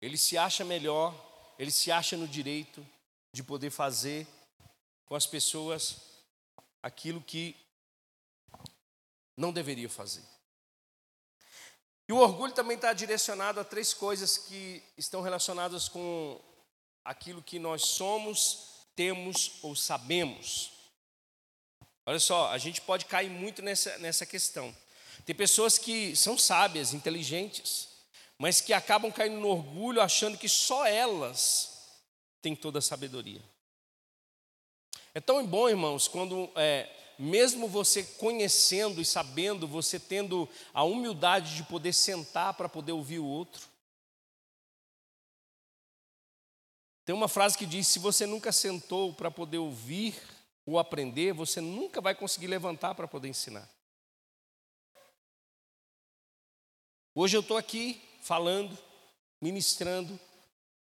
[0.00, 1.12] Ele se acha melhor,
[1.58, 2.86] ele se acha no direito
[3.32, 4.24] de poder fazer
[5.04, 5.96] com as pessoas
[6.80, 7.56] aquilo que
[9.36, 10.22] não deveria fazer.
[12.06, 16.40] E o orgulho também está direcionado a três coisas que estão relacionadas com
[17.04, 20.72] aquilo que nós somos, temos ou sabemos.
[22.04, 24.74] Olha só, a gente pode cair muito nessa, nessa questão.
[25.24, 27.90] Tem pessoas que são sábias, inteligentes,
[28.36, 32.00] mas que acabam caindo no orgulho achando que só elas
[32.42, 33.40] têm toda a sabedoria.
[35.14, 41.54] É tão bom, irmãos, quando é, mesmo você conhecendo e sabendo, você tendo a humildade
[41.54, 43.67] de poder sentar para poder ouvir o outro.
[47.08, 50.14] Tem uma frase que diz: se você nunca sentou para poder ouvir
[50.66, 53.66] ou aprender, você nunca vai conseguir levantar para poder ensinar.
[57.14, 58.76] Hoje eu estou aqui falando,
[59.40, 60.20] ministrando,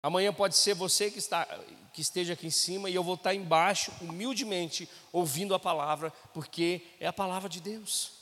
[0.01, 1.45] Amanhã pode ser você que, está,
[1.91, 6.81] que esteja aqui em cima e eu vou estar embaixo, humildemente, ouvindo a palavra, porque
[6.97, 8.13] é a palavra de Deus.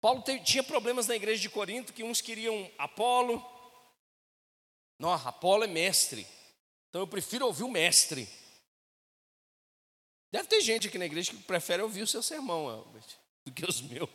[0.00, 3.57] Paulo tinha problemas na igreja de Corinto, que uns queriam Apolo.
[4.98, 6.26] Não, Apolo é mestre.
[6.88, 8.28] Então eu prefiro ouvir o mestre.
[10.30, 13.06] Deve ter gente aqui na igreja que prefere ouvir o seu sermão, Albert,
[13.44, 14.10] do que os meus.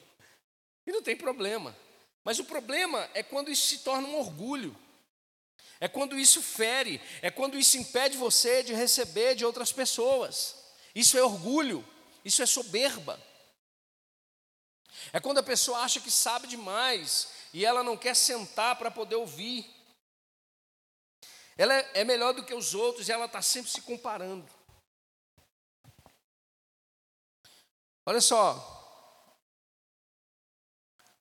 [0.85, 1.75] E não tem problema.
[2.23, 4.75] Mas o problema é quando isso se torna um orgulho,
[5.79, 10.55] é quando isso fere, é quando isso impede você de receber de outras pessoas.
[10.95, 11.85] Isso é orgulho,
[12.23, 13.19] isso é soberba.
[15.11, 19.15] É quando a pessoa acha que sabe demais e ela não quer sentar para poder
[19.15, 19.65] ouvir.
[21.57, 24.49] Ela é melhor do que os outros e ela está sempre se comparando.
[28.05, 28.73] Olha só,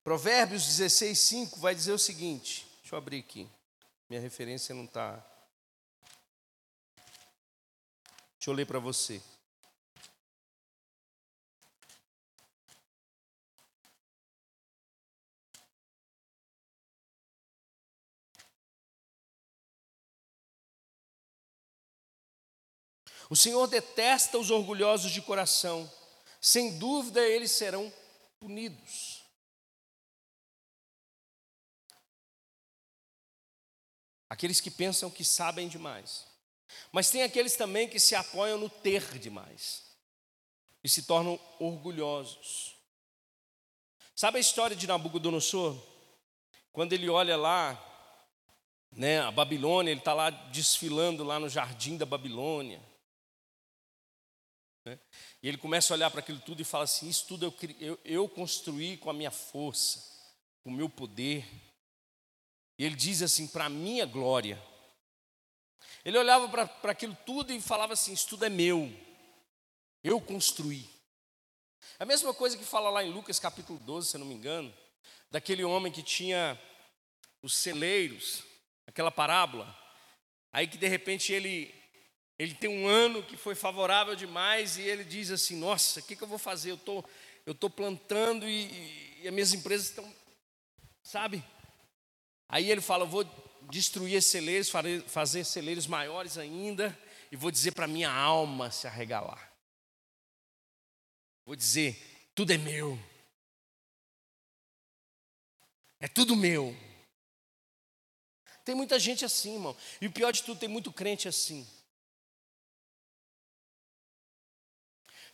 [0.03, 3.49] Provérbios 16, 5 vai dizer o seguinte: deixa eu abrir aqui,
[4.09, 5.15] minha referência não está.
[8.37, 9.21] Deixa eu ler para você.
[23.29, 25.91] O Senhor detesta os orgulhosos de coração,
[26.41, 27.91] sem dúvida eles serão
[28.39, 29.23] punidos.
[34.33, 36.25] aqueles que pensam que sabem demais.
[36.91, 39.83] Mas tem aqueles também que se apoiam no ter demais
[40.83, 42.75] e se tornam orgulhosos.
[44.15, 45.79] Sabe a história de Nabucodonosor?
[46.71, 47.79] Quando ele olha lá,
[48.91, 52.81] né, a Babilônia, ele está lá desfilando lá no jardim da Babilônia.
[54.85, 54.99] Né?
[55.41, 57.99] E ele começa a olhar para aquilo tudo e fala assim: Isso tudo eu, eu,
[58.03, 60.03] eu construí com a minha força,
[60.63, 61.45] com o meu poder.
[62.77, 64.61] E ele diz assim: Para a minha glória.
[66.03, 68.91] Ele olhava para aquilo tudo e falava assim: Isso tudo é meu,
[70.03, 70.89] eu construí.
[71.99, 74.73] A mesma coisa que fala lá em Lucas capítulo 12, se eu não me engano,
[75.29, 76.59] daquele homem que tinha
[77.41, 78.43] os celeiros,
[78.87, 79.77] aquela parábola,
[80.51, 81.82] aí que de repente ele
[82.37, 86.15] ele tem um ano que foi favorável demais e ele diz assim: Nossa, o que,
[86.15, 86.71] que eu vou fazer?
[86.71, 86.99] Eu tô,
[87.39, 90.13] estou tô plantando e, e as minhas empresas estão,
[91.03, 91.43] sabe?
[92.49, 93.23] Aí ele fala: Vou
[93.69, 94.69] destruir celeiros,
[95.07, 96.97] fazer celeiros maiores ainda
[97.31, 99.53] e vou dizer para minha alma se arregalar.
[101.45, 102.99] Vou dizer: Tudo é meu.
[105.99, 106.75] É tudo meu.
[108.65, 109.77] Tem muita gente assim, irmão.
[110.01, 111.67] E o pior de tudo, tem muito crente assim.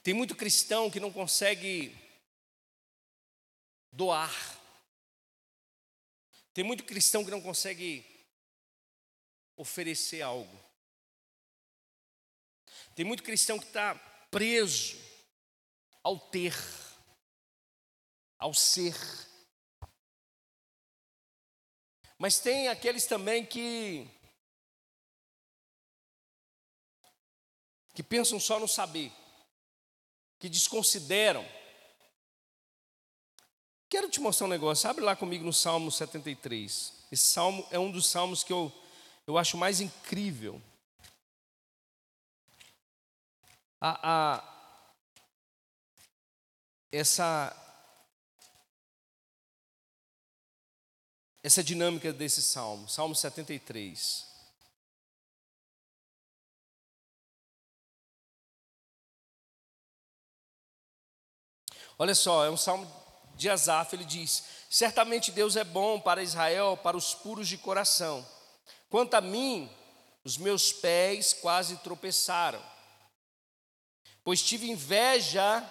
[0.01, 1.95] Tem muito cristão que não consegue
[3.91, 4.33] doar.
[6.53, 8.05] Tem muito cristão que não consegue
[9.55, 10.59] oferecer algo.
[12.95, 13.95] Tem muito cristão que está
[14.31, 14.97] preso
[16.01, 16.53] ao ter,
[18.37, 18.95] ao ser.
[22.17, 24.07] Mas tem aqueles também que
[27.93, 29.11] que pensam só no saber
[30.39, 31.45] que desconsideram.
[33.89, 36.93] Quero te mostrar um negócio, abre lá comigo no Salmo 73.
[37.11, 38.71] Esse salmo é um dos salmos que eu,
[39.27, 40.61] eu acho mais incrível.
[43.81, 44.79] A, a,
[46.91, 47.55] essa,
[51.41, 54.28] essa dinâmica desse salmo, Salmo 73.
[62.01, 62.89] Olha só, é um salmo
[63.35, 68.25] de Asaf, ele diz: Certamente Deus é bom para Israel, para os puros de coração.
[68.89, 69.69] Quanto a mim,
[70.23, 72.63] os meus pés quase tropeçaram,
[74.23, 75.61] pois tive inveja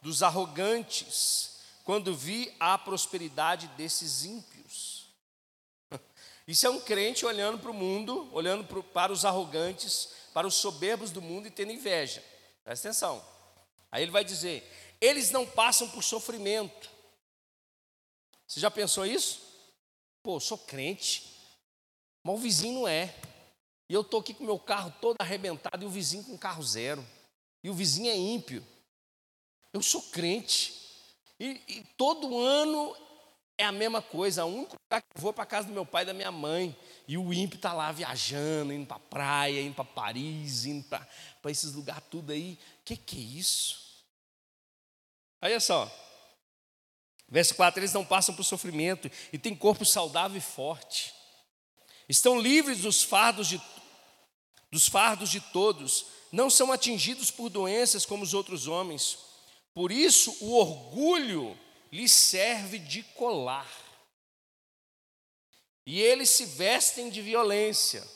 [0.00, 5.08] dos arrogantes quando vi a prosperidade desses ímpios.
[6.48, 11.10] Isso é um crente olhando para o mundo, olhando para os arrogantes, para os soberbos
[11.10, 12.24] do mundo e tendo inveja.
[12.64, 13.22] Presta atenção.
[13.92, 16.90] Aí ele vai dizer: eles não passam por sofrimento.
[18.46, 19.40] Você já pensou isso?
[20.22, 21.24] Pô, sou crente,
[22.22, 23.14] mas o vizinho não é.
[23.88, 27.06] E eu estou aqui com meu carro todo arrebentado e o vizinho com carro zero.
[27.62, 28.64] E o vizinho é ímpio.
[29.72, 30.74] Eu sou crente.
[31.38, 32.96] E, e todo ano
[33.58, 34.44] é a mesma coisa.
[34.44, 36.32] O único lugar que eu vou é para casa do meu pai e da minha
[36.32, 36.76] mãe.
[37.06, 41.06] E o ímpio está lá viajando, indo para a praia, indo para Paris, indo para
[41.50, 42.58] esses lugares tudo aí.
[42.80, 43.85] O que, que é isso?
[45.40, 45.90] Olha só.
[47.28, 51.14] Verso 4: Eles não passam por sofrimento e têm corpo saudável e forte.
[52.08, 53.60] Estão livres dos fardos de,
[54.70, 56.06] dos fardos de todos.
[56.32, 59.18] Não são atingidos por doenças como os outros homens.
[59.74, 61.58] Por isso, o orgulho
[61.92, 63.70] lhes serve de colar.
[65.84, 68.06] E eles se vestem de violência.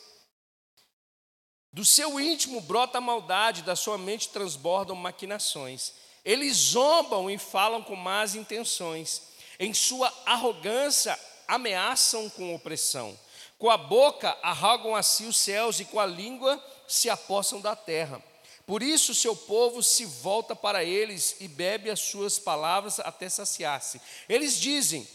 [1.71, 5.93] Do seu íntimo brota a maldade, da sua mente transbordam maquinações.
[6.23, 9.21] Eles zombam e falam com más intenções.
[9.59, 11.17] Em sua arrogância,
[11.47, 13.17] ameaçam com opressão.
[13.57, 17.75] Com a boca, arrogam a si os céus e com a língua se apossam da
[17.75, 18.23] terra.
[18.65, 23.99] Por isso, seu povo se volta para eles e bebe as suas palavras até saciar-se.
[24.29, 25.07] Eles dizem: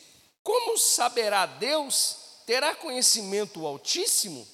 [0.42, 2.18] Como saberá Deus?
[2.44, 4.46] Terá conhecimento o Altíssimo?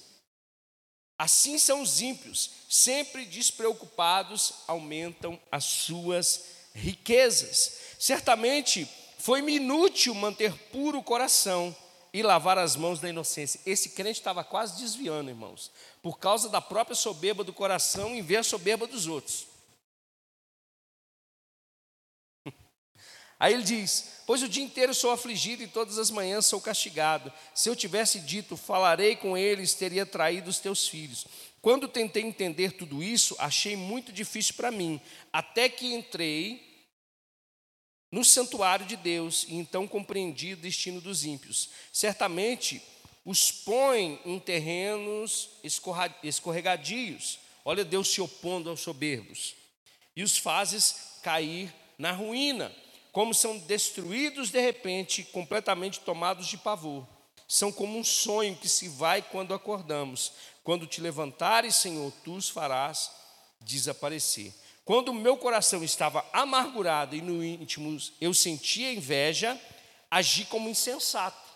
[1.17, 7.77] Assim são os ímpios, sempre despreocupados, aumentam as suas riquezas.
[7.99, 8.87] Certamente
[9.19, 11.75] foi-me inútil manter puro o coração
[12.11, 13.59] e lavar as mãos da inocência.
[13.65, 18.37] Esse crente estava quase desviando, irmãos, por causa da própria soberba do coração em ver
[18.37, 19.52] a soberba dos outros.
[23.39, 27.31] Aí ele diz: Pois o dia inteiro sou afligido e todas as manhãs sou castigado.
[27.53, 31.25] Se eu tivesse dito, falarei com eles, teria traído os teus filhos.
[31.61, 34.99] Quando tentei entender tudo isso, achei muito difícil para mim,
[35.31, 36.73] até que entrei
[38.11, 41.69] no santuário de Deus e então compreendi o destino dos ímpios.
[41.91, 42.81] Certamente
[43.25, 45.49] os põe em terrenos
[46.21, 47.39] escorregadios.
[47.65, 49.55] Olha Deus se opondo aos soberbos.
[50.15, 52.71] E os fazes cair na ruína
[53.13, 57.07] como são destruídos de repente, completamente tomados de pavor.
[57.47, 60.33] São como um sonho que se vai quando acordamos.
[60.63, 63.11] Quando te levantares, Senhor, tu os farás
[63.61, 64.51] desaparecer.
[64.83, 69.61] Quando o meu coração estava amargurado e no íntimo eu sentia inveja,
[70.09, 71.53] agi como insensato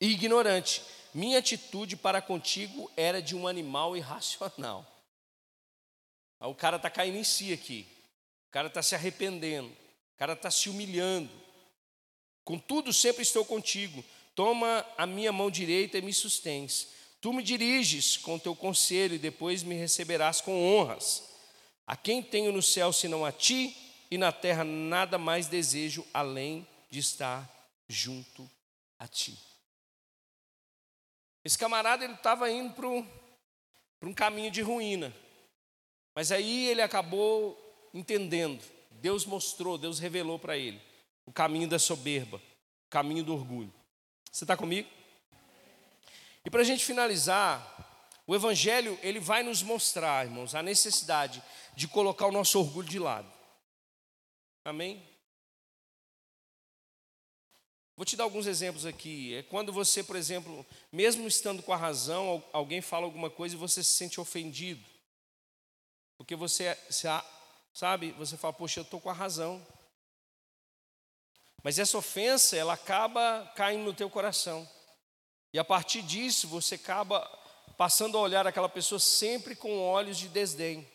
[0.00, 0.82] e ignorante.
[1.14, 4.84] Minha atitude para contigo era de um animal irracional.
[6.40, 7.86] O cara está caindo em si aqui.
[8.48, 9.81] O cara está se arrependendo.
[10.22, 11.28] Cara está se humilhando.
[12.44, 14.04] Contudo, sempre estou contigo.
[14.36, 16.90] Toma a minha mão direita e me sustens.
[17.20, 21.24] Tu me diriges com teu conselho e depois me receberás com honras.
[21.84, 23.76] A quem tenho no céu senão a ti,
[24.12, 27.50] e na terra nada mais desejo além de estar
[27.88, 28.48] junto
[29.00, 29.36] a ti.
[31.44, 35.12] Esse camarada ele estava indo para um caminho de ruína.
[36.14, 38.62] Mas aí ele acabou entendendo.
[39.02, 40.80] Deus mostrou, Deus revelou para ele
[41.26, 43.74] o caminho da soberba, o caminho do orgulho.
[44.30, 44.88] Você está comigo?
[46.44, 51.42] E para a gente finalizar, o Evangelho ele vai nos mostrar, irmãos, a necessidade
[51.74, 53.30] de colocar o nosso orgulho de lado.
[54.64, 55.02] Amém?
[57.96, 59.34] Vou te dar alguns exemplos aqui.
[59.34, 63.58] É quando você, por exemplo, mesmo estando com a razão, alguém fala alguma coisa e
[63.58, 64.84] você se sente ofendido.
[66.16, 66.78] Porque você,
[67.72, 69.64] sabe, você fala, poxa, eu estou com a razão.
[71.62, 74.68] Mas essa ofensa, ela acaba caindo no teu coração.
[75.52, 77.20] E a partir disso, você acaba
[77.76, 80.88] passando a olhar aquela pessoa sempre com olhos de desdém,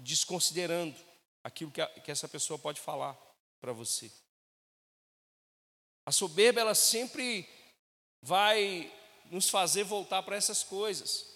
[0.00, 0.98] desconsiderando
[1.44, 3.16] aquilo que, a, que essa pessoa pode falar
[3.60, 4.10] para você.
[6.06, 7.48] A soberba, ela sempre
[8.22, 8.92] vai
[9.26, 11.26] nos fazer voltar para essas coisas.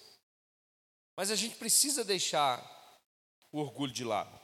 [1.16, 2.60] Mas a gente precisa deixar
[3.52, 4.40] o orgulho de lado.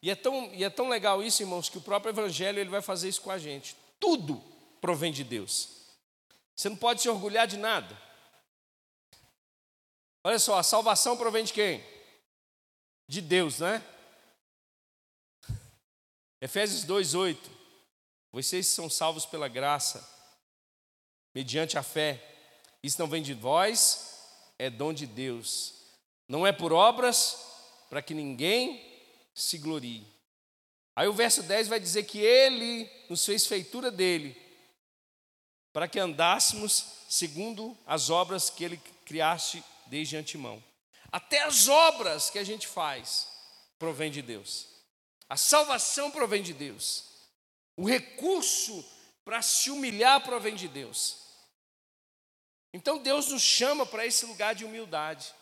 [0.00, 2.80] E é tão, e é tão legal isso, irmãos, que o próprio Evangelho ele vai
[2.80, 3.76] fazer isso com a gente.
[3.98, 4.40] Tudo
[4.80, 5.78] provém de Deus.
[6.54, 8.00] Você não pode se orgulhar de nada.
[10.22, 11.84] Olha só, a salvação provém de quem?
[13.08, 13.82] De Deus, né?
[16.40, 17.38] Efésios 2:8.
[18.30, 20.06] Vocês são salvos pela graça,
[21.34, 22.22] mediante a fé.
[22.82, 24.22] Isso não vem de vós,
[24.58, 25.74] é dom de Deus.
[26.28, 27.47] Não é por obras,
[27.88, 28.84] para que ninguém
[29.34, 30.06] se glorie.
[30.94, 34.36] Aí o verso 10 vai dizer que ele nos fez feitura dele,
[35.72, 40.62] para que andássemos segundo as obras que ele criaste desde antemão.
[41.10, 43.28] Até as obras que a gente faz
[43.78, 44.66] provém de Deus.
[45.28, 47.04] A salvação provém de Deus.
[47.76, 48.84] O recurso
[49.24, 51.18] para se humilhar provém de Deus.
[52.72, 55.32] Então Deus nos chama para esse lugar de humildade.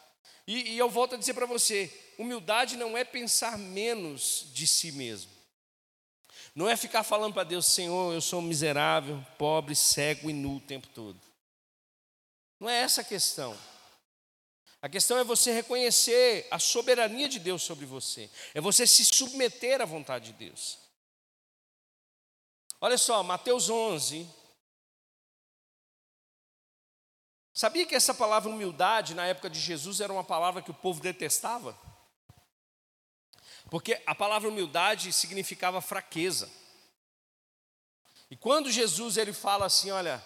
[0.47, 4.93] E, e eu volto a dizer para você: humildade não é pensar menos de si
[4.93, 5.31] mesmo.
[6.55, 10.61] Não é ficar falando para Deus, Senhor, eu sou miserável, pobre, cego e nu o
[10.61, 11.21] tempo todo.
[12.59, 13.57] Não é essa a questão.
[14.81, 19.81] A questão é você reconhecer a soberania de Deus sobre você, é você se submeter
[19.81, 20.79] à vontade de Deus.
[22.81, 24.29] Olha só, Mateus 11.
[27.57, 31.01] Sabia que essa palavra humildade, na época de Jesus, era uma palavra que o povo
[31.01, 31.75] detestava?
[33.71, 36.51] Porque a palavra humildade significava fraqueza.
[38.31, 40.23] E quando Jesus ele fala assim, olha,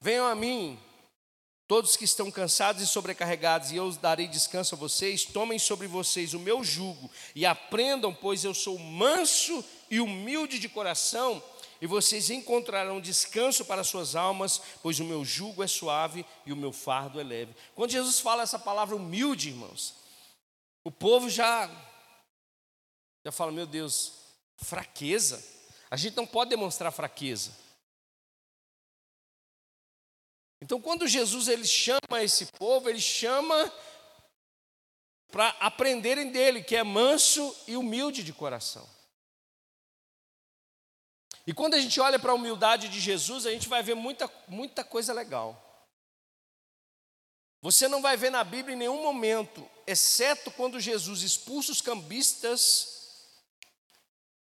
[0.00, 0.78] venham a mim,
[1.66, 6.32] todos que estão cansados e sobrecarregados, e eu darei descanso a vocês, tomem sobre vocês
[6.32, 11.42] o meu jugo e aprendam, pois eu sou manso e humilde de coração,
[11.80, 16.56] e vocês encontrarão descanso para suas almas, pois o meu jugo é suave e o
[16.56, 17.54] meu fardo é leve.
[17.74, 19.94] Quando Jesus fala essa palavra humilde, irmãos,
[20.84, 21.70] o povo já
[23.24, 24.12] já fala, meu Deus,
[24.56, 25.44] fraqueza.
[25.90, 27.52] A gente não pode demonstrar fraqueza.
[30.60, 33.72] Então, quando Jesus ele chama esse povo, ele chama
[35.30, 38.88] para aprenderem dele, que é manso e humilde de coração.
[41.48, 44.30] E quando a gente olha para a humildade de Jesus, a gente vai ver muita,
[44.46, 45.88] muita coisa legal.
[47.62, 53.40] Você não vai ver na Bíblia em nenhum momento, exceto quando Jesus expulsa os cambistas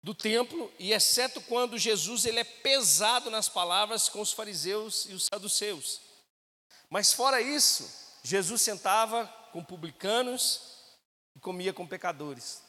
[0.00, 5.14] do templo e exceto quando Jesus ele é pesado nas palavras com os fariseus e
[5.14, 6.00] os saduceus.
[6.88, 7.90] Mas fora isso,
[8.22, 10.60] Jesus sentava com publicanos
[11.34, 12.62] e comia com pecadores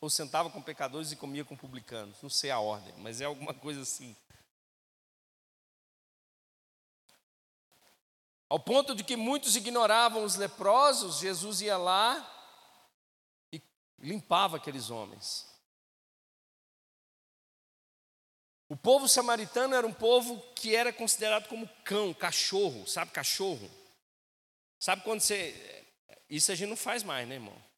[0.00, 2.20] ou sentava com pecadores e comia com publicanos.
[2.22, 4.16] Não sei a ordem, mas é alguma coisa assim.
[8.48, 12.18] Ao ponto de que muitos ignoravam os leprosos, Jesus ia lá
[13.52, 13.62] e
[13.98, 15.48] limpava aqueles homens.
[18.68, 23.70] O povo samaritano era um povo que era considerado como cão, cachorro, sabe cachorro?
[24.78, 25.86] Sabe quando você.
[26.28, 27.69] Isso a gente não faz mais, né, irmão?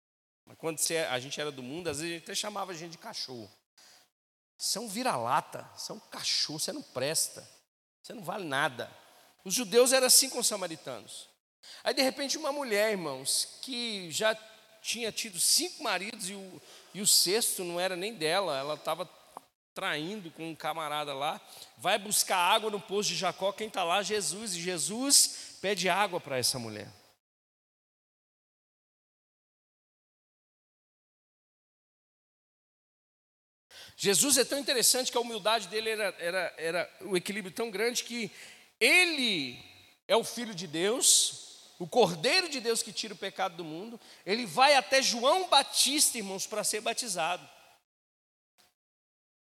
[0.58, 0.78] Quando
[1.10, 3.50] a gente era do mundo, às vezes a gente até chamava a gente de cachorro.
[4.56, 7.48] Você é vira-lata, você é cachorro, você não presta,
[8.02, 8.90] você não vale nada.
[9.44, 11.28] Os judeus eram assim com os samaritanos.
[11.82, 14.36] Aí, de repente, uma mulher, irmãos, que já
[14.80, 16.62] tinha tido cinco maridos e o,
[16.94, 19.08] e o sexto não era nem dela, ela estava
[19.74, 21.40] traindo com um camarada lá,
[21.78, 24.02] vai buscar água no poço de Jacó, quem está lá?
[24.02, 26.88] Jesus, e Jesus pede água para essa mulher.
[34.02, 38.02] Jesus é tão interessante que a humildade dele era, era, era o equilíbrio tão grande
[38.02, 38.32] que
[38.80, 39.56] ele
[40.08, 44.00] é o Filho de Deus, o Cordeiro de Deus que tira o pecado do mundo,
[44.26, 47.48] ele vai até João Batista, irmãos, para ser batizado.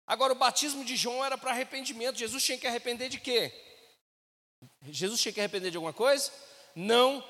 [0.05, 2.19] Agora, o batismo de João era para arrependimento.
[2.19, 3.55] Jesus tinha que arrepender de quê?
[4.91, 6.33] Jesus tinha que arrepender de alguma coisa?
[6.75, 7.23] Não.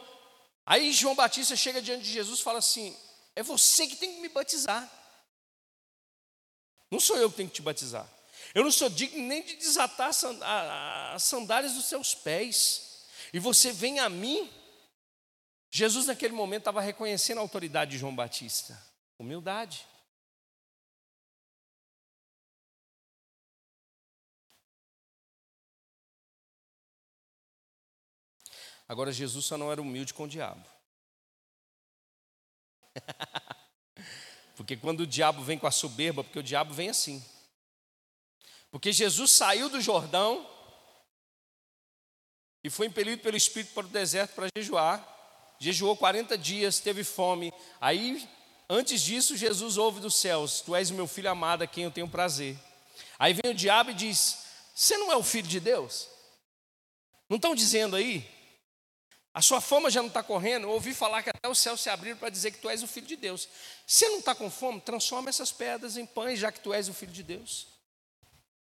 [0.65, 2.97] Aí João Batista chega diante de Jesus e fala assim:
[3.37, 4.98] É você que tem que me batizar.
[6.91, 8.09] Não sou eu que tenho que te batizar.
[8.55, 13.07] Eu não sou digno nem de desatar as sandálias dos seus pés.
[13.33, 14.51] E você vem a mim.
[15.71, 18.81] Jesus, naquele momento, estava reconhecendo a autoridade de João Batista.
[19.19, 19.87] Humildade.
[28.89, 30.67] Agora, Jesus só não era humilde com o diabo.
[34.59, 37.25] porque quando o diabo vem com a soberba, porque o diabo vem assim.
[38.73, 40.45] Porque Jesus saiu do Jordão
[42.65, 45.55] e foi impelido pelo Espírito para o deserto para jejuar.
[45.61, 47.53] Jejuou 40 dias, teve fome.
[47.81, 48.29] Aí,
[48.69, 51.93] antes disso, Jesus ouve dos céus: Tu és o meu filho amado, a quem eu
[51.93, 52.59] tenho prazer.
[53.17, 54.39] Aí vem o diabo e diz:
[54.75, 56.09] Você não é o filho de Deus?
[57.29, 58.29] Não estão dizendo aí
[59.39, 60.69] a sua fama já não está correndo.
[60.69, 63.07] Ouvi falar que até os céus se abriram para dizer que tu és o filho
[63.07, 63.49] de Deus.
[63.87, 66.93] Se não está com fome, transforma essas pedras em pães, já que tu és o
[66.93, 67.69] filho de Deus.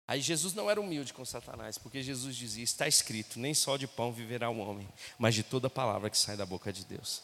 [0.07, 3.87] Aí Jesus não era humilde com Satanás, porque Jesus dizia: está escrito, nem só de
[3.87, 4.87] pão viverá o homem,
[5.19, 7.23] mas de toda palavra que sai da boca de Deus.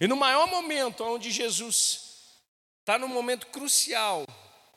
[0.00, 2.40] E no maior momento, onde Jesus
[2.80, 4.26] está no momento crucial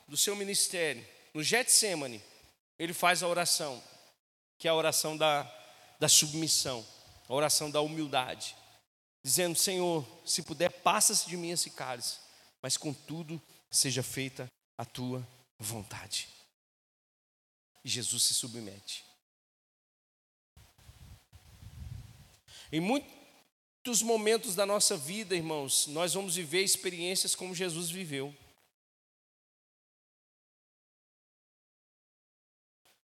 [0.06, 2.22] do seu ministério, no Getsemane,
[2.78, 3.82] ele faz a oração
[4.58, 5.42] que é a oração da,
[5.98, 6.86] da submissão,
[7.28, 8.56] a oração da humildade,
[9.22, 12.18] dizendo: Senhor, se puder, passa-se de mim esse cálice,
[12.62, 13.40] mas contudo
[13.70, 14.46] seja feita
[14.78, 15.26] a tua
[15.58, 16.28] vontade.
[17.84, 19.04] E Jesus se submete.
[22.72, 28.34] Em muitos momentos da nossa vida, irmãos, nós vamos viver experiências como Jesus viveu.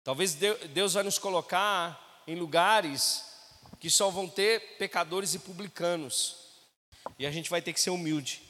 [0.05, 3.25] Talvez Deus vai nos colocar em lugares
[3.81, 6.37] que só vão ter pecadores e publicanos.
[7.19, 8.43] E a gente vai ter que ser humilde.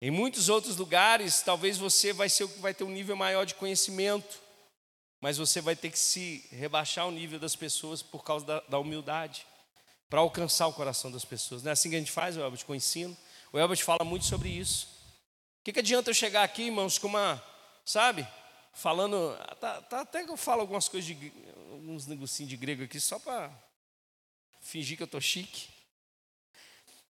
[0.00, 3.44] Em muitos outros lugares, talvez você vai ser o que vai ter um nível maior
[3.44, 4.38] de conhecimento,
[5.20, 8.78] mas você vai ter que se rebaixar o nível das pessoas por causa da, da
[8.78, 9.44] humildade,
[10.08, 11.62] para alcançar o coração das pessoas.
[11.62, 13.16] Não é assim que a gente faz, Elbert, com o ensino?
[13.52, 14.86] O Elbert fala muito sobre isso.
[15.60, 17.42] O que, que adianta eu chegar aqui, irmãos, com uma,
[17.84, 18.26] sabe,
[18.72, 21.32] falando, tá, tá, até que eu falo algumas coisas, de,
[21.72, 23.50] alguns negocinhos de grego aqui, só para
[24.60, 25.68] fingir que eu estou chique.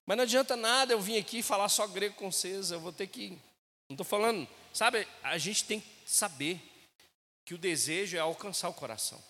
[0.07, 3.07] Mas não adianta nada eu vir aqui falar só grego com vocês, eu vou ter
[3.07, 3.31] que.
[3.89, 6.61] Não estou falando, sabe, a gente tem que saber
[7.45, 9.23] que o desejo é alcançar o coração.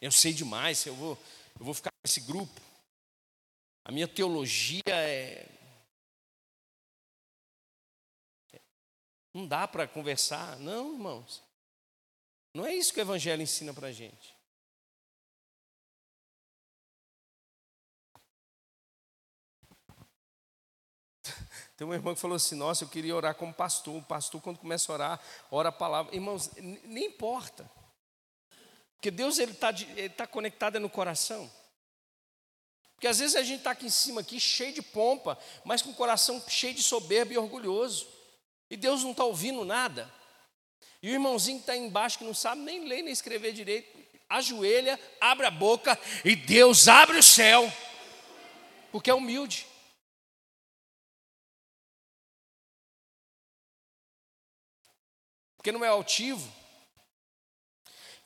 [0.00, 1.18] Eu sei demais, eu vou,
[1.58, 2.60] eu vou ficar nesse grupo.
[3.90, 5.48] A minha teologia é.
[9.34, 10.56] Não dá para conversar.
[10.60, 11.42] Não, irmãos.
[12.54, 14.32] Não é isso que o Evangelho ensina para a gente.
[21.76, 23.96] Tem uma irmã que falou assim: Nossa, eu queria orar como pastor.
[23.96, 25.20] O pastor, quando começa a orar,
[25.50, 26.14] ora a palavra.
[26.14, 27.68] Irmãos, nem importa.
[28.94, 29.72] Porque Deus está
[30.16, 31.50] tá conectado no coração.
[33.00, 35.88] Porque às vezes a gente está aqui em cima, aqui, cheio de pompa, mas com
[35.88, 38.06] o coração cheio de soberba e orgulhoso.
[38.68, 40.12] E Deus não está ouvindo nada.
[41.02, 43.98] E o irmãozinho que está embaixo, que não sabe nem ler nem escrever direito,
[44.28, 47.72] ajoelha, abre a boca e Deus abre o céu.
[48.92, 49.66] Porque é humilde.
[55.56, 56.52] Porque não é altivo.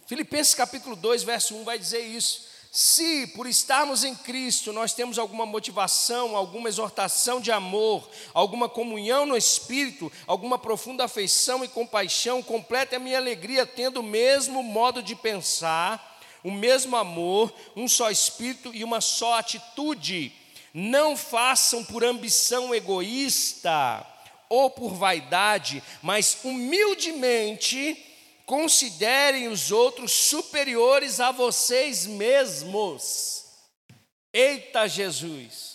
[0.08, 2.53] Filipenses capítulo 2, verso 1 vai dizer isso.
[2.76, 9.24] Se por estarmos em Cristo nós temos alguma motivação, alguma exortação de amor, alguma comunhão
[9.24, 15.04] no Espírito, alguma profunda afeição e compaixão, complete a minha alegria tendo o mesmo modo
[15.04, 20.32] de pensar, o mesmo amor, um só Espírito e uma só atitude.
[20.74, 24.04] Não façam por ambição egoísta
[24.48, 28.13] ou por vaidade, mas humildemente
[28.46, 33.44] considerem os outros superiores a vocês mesmos.
[34.32, 35.74] Eita Jesus!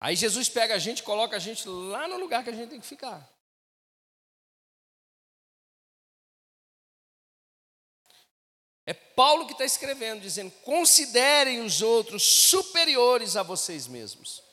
[0.00, 2.80] Aí Jesus pega a gente, coloca a gente lá no lugar que a gente tem
[2.80, 3.28] que ficar.
[8.86, 14.45] É Paulo que está escrevendo, dizendo: considerem os outros superiores a vocês mesmos.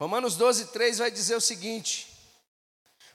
[0.00, 2.06] Romanos 12, 3 vai dizer o seguinte: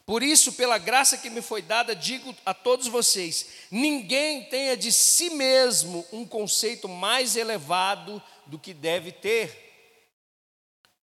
[0.05, 4.91] Por isso, pela graça que me foi dada, digo a todos vocês: ninguém tenha de
[4.91, 9.69] si mesmo um conceito mais elevado do que deve ter.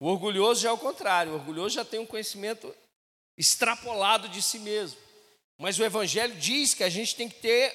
[0.00, 2.74] O orgulhoso já é o contrário, o orgulhoso já tem um conhecimento
[3.36, 4.98] extrapolado de si mesmo.
[5.58, 7.74] Mas o Evangelho diz que a gente tem que ter,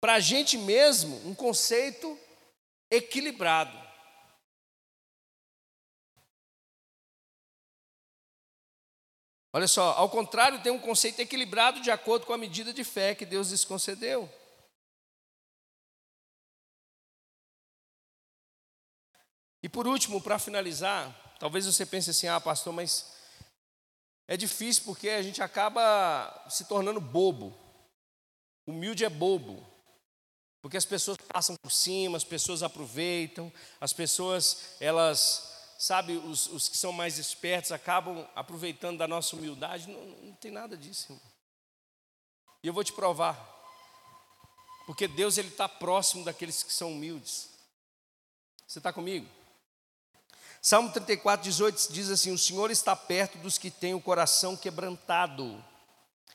[0.00, 2.18] para a gente mesmo, um conceito
[2.90, 3.89] equilibrado.
[9.52, 13.14] Olha só, ao contrário, tem um conceito equilibrado de acordo com a medida de fé
[13.14, 14.32] que Deus lhes concedeu.
[19.62, 23.12] E por último, para finalizar, talvez você pense assim: ah, pastor, mas
[24.28, 27.52] é difícil porque a gente acaba se tornando bobo.
[28.66, 29.66] Humilde é bobo.
[30.62, 35.49] Porque as pessoas passam por cima, as pessoas aproveitam, as pessoas, elas
[35.80, 39.88] sabe, os, os que são mais espertos acabam aproveitando da nossa humildade.
[39.88, 41.22] Não, não tem nada disso, irmão.
[42.62, 43.34] E eu vou te provar.
[44.84, 47.48] Porque Deus ele está próximo daqueles que são humildes.
[48.66, 49.26] Você está comigo?
[50.60, 55.64] Salmo 34, 18 diz assim: O Senhor está perto dos que têm o coração quebrantado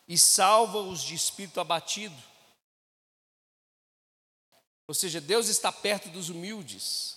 [0.07, 2.15] e salva-os de espírito abatido.
[4.87, 7.14] Ou seja, Deus está perto dos humildes.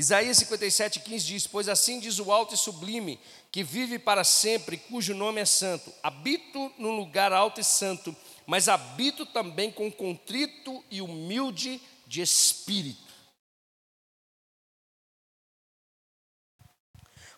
[0.00, 3.20] Isaías 57, 15 diz: Pois assim diz o alto e sublime,
[3.52, 5.92] que vive para sempre, cujo nome é santo.
[6.02, 13.10] Habito no lugar alto e santo, mas habito também com contrito e humilde de espírito.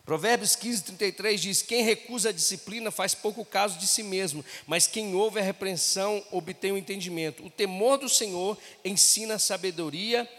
[0.05, 4.87] Provérbios 15, 33 diz: Quem recusa a disciplina faz pouco caso de si mesmo, mas
[4.87, 7.45] quem ouve a repreensão obtém o entendimento.
[7.45, 10.29] O temor do Senhor ensina a sabedoria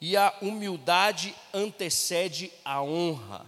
[0.00, 3.46] e a humildade antecede a honra.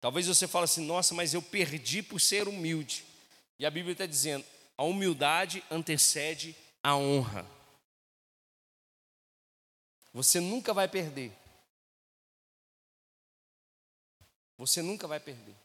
[0.00, 3.04] Talvez você fale assim, nossa, mas eu perdi por ser humilde.
[3.58, 4.44] E a Bíblia está dizendo,
[4.76, 7.44] a humildade antecede a honra.
[10.14, 11.32] Você nunca vai perder.
[14.56, 15.56] Você nunca vai perder.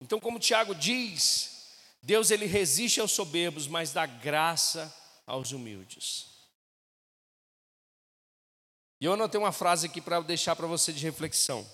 [0.00, 4.94] Então, como Tiago diz, Deus ele resiste aos soberbos, mas dá graça
[5.26, 6.37] aos humildes.
[9.00, 11.68] E eu anotei uma frase aqui para deixar para você de reflexão.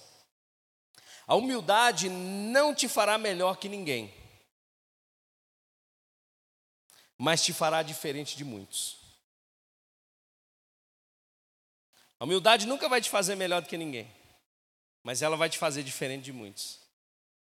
[1.26, 4.12] A humildade não te fará melhor que ninguém,
[7.16, 8.98] mas te fará diferente de muitos.
[12.20, 14.10] A humildade nunca vai te fazer melhor do que ninguém,
[15.02, 16.80] mas ela vai te fazer diferente de muitos.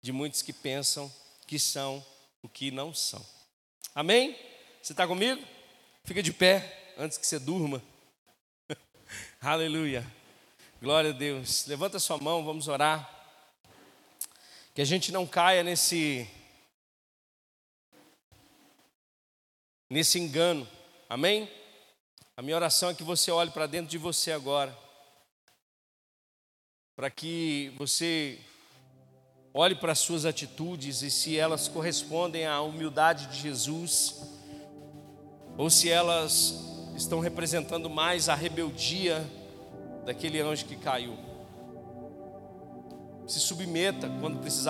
[0.00, 1.12] De muitos que pensam
[1.46, 2.04] que são
[2.42, 3.24] o que não são.
[3.94, 4.36] Amém?
[4.82, 5.44] Você está comigo?
[6.04, 7.82] Fica de pé antes que você durma.
[9.40, 10.04] Aleluia.
[10.82, 11.64] Glória a Deus.
[11.66, 13.08] Levanta sua mão, vamos orar.
[14.74, 16.28] Que a gente não caia nesse
[19.88, 20.66] nesse engano.
[21.08, 21.48] Amém?
[22.36, 24.76] A minha oração é que você olhe para dentro de você agora.
[26.96, 28.40] Para que você
[29.54, 34.16] olhe para as suas atitudes e se elas correspondem à humildade de Jesus
[35.56, 39.24] ou se elas estão representando mais a rebeldia
[40.04, 41.16] daquele anjo que caiu.
[43.26, 44.66] Se submeta quando precisar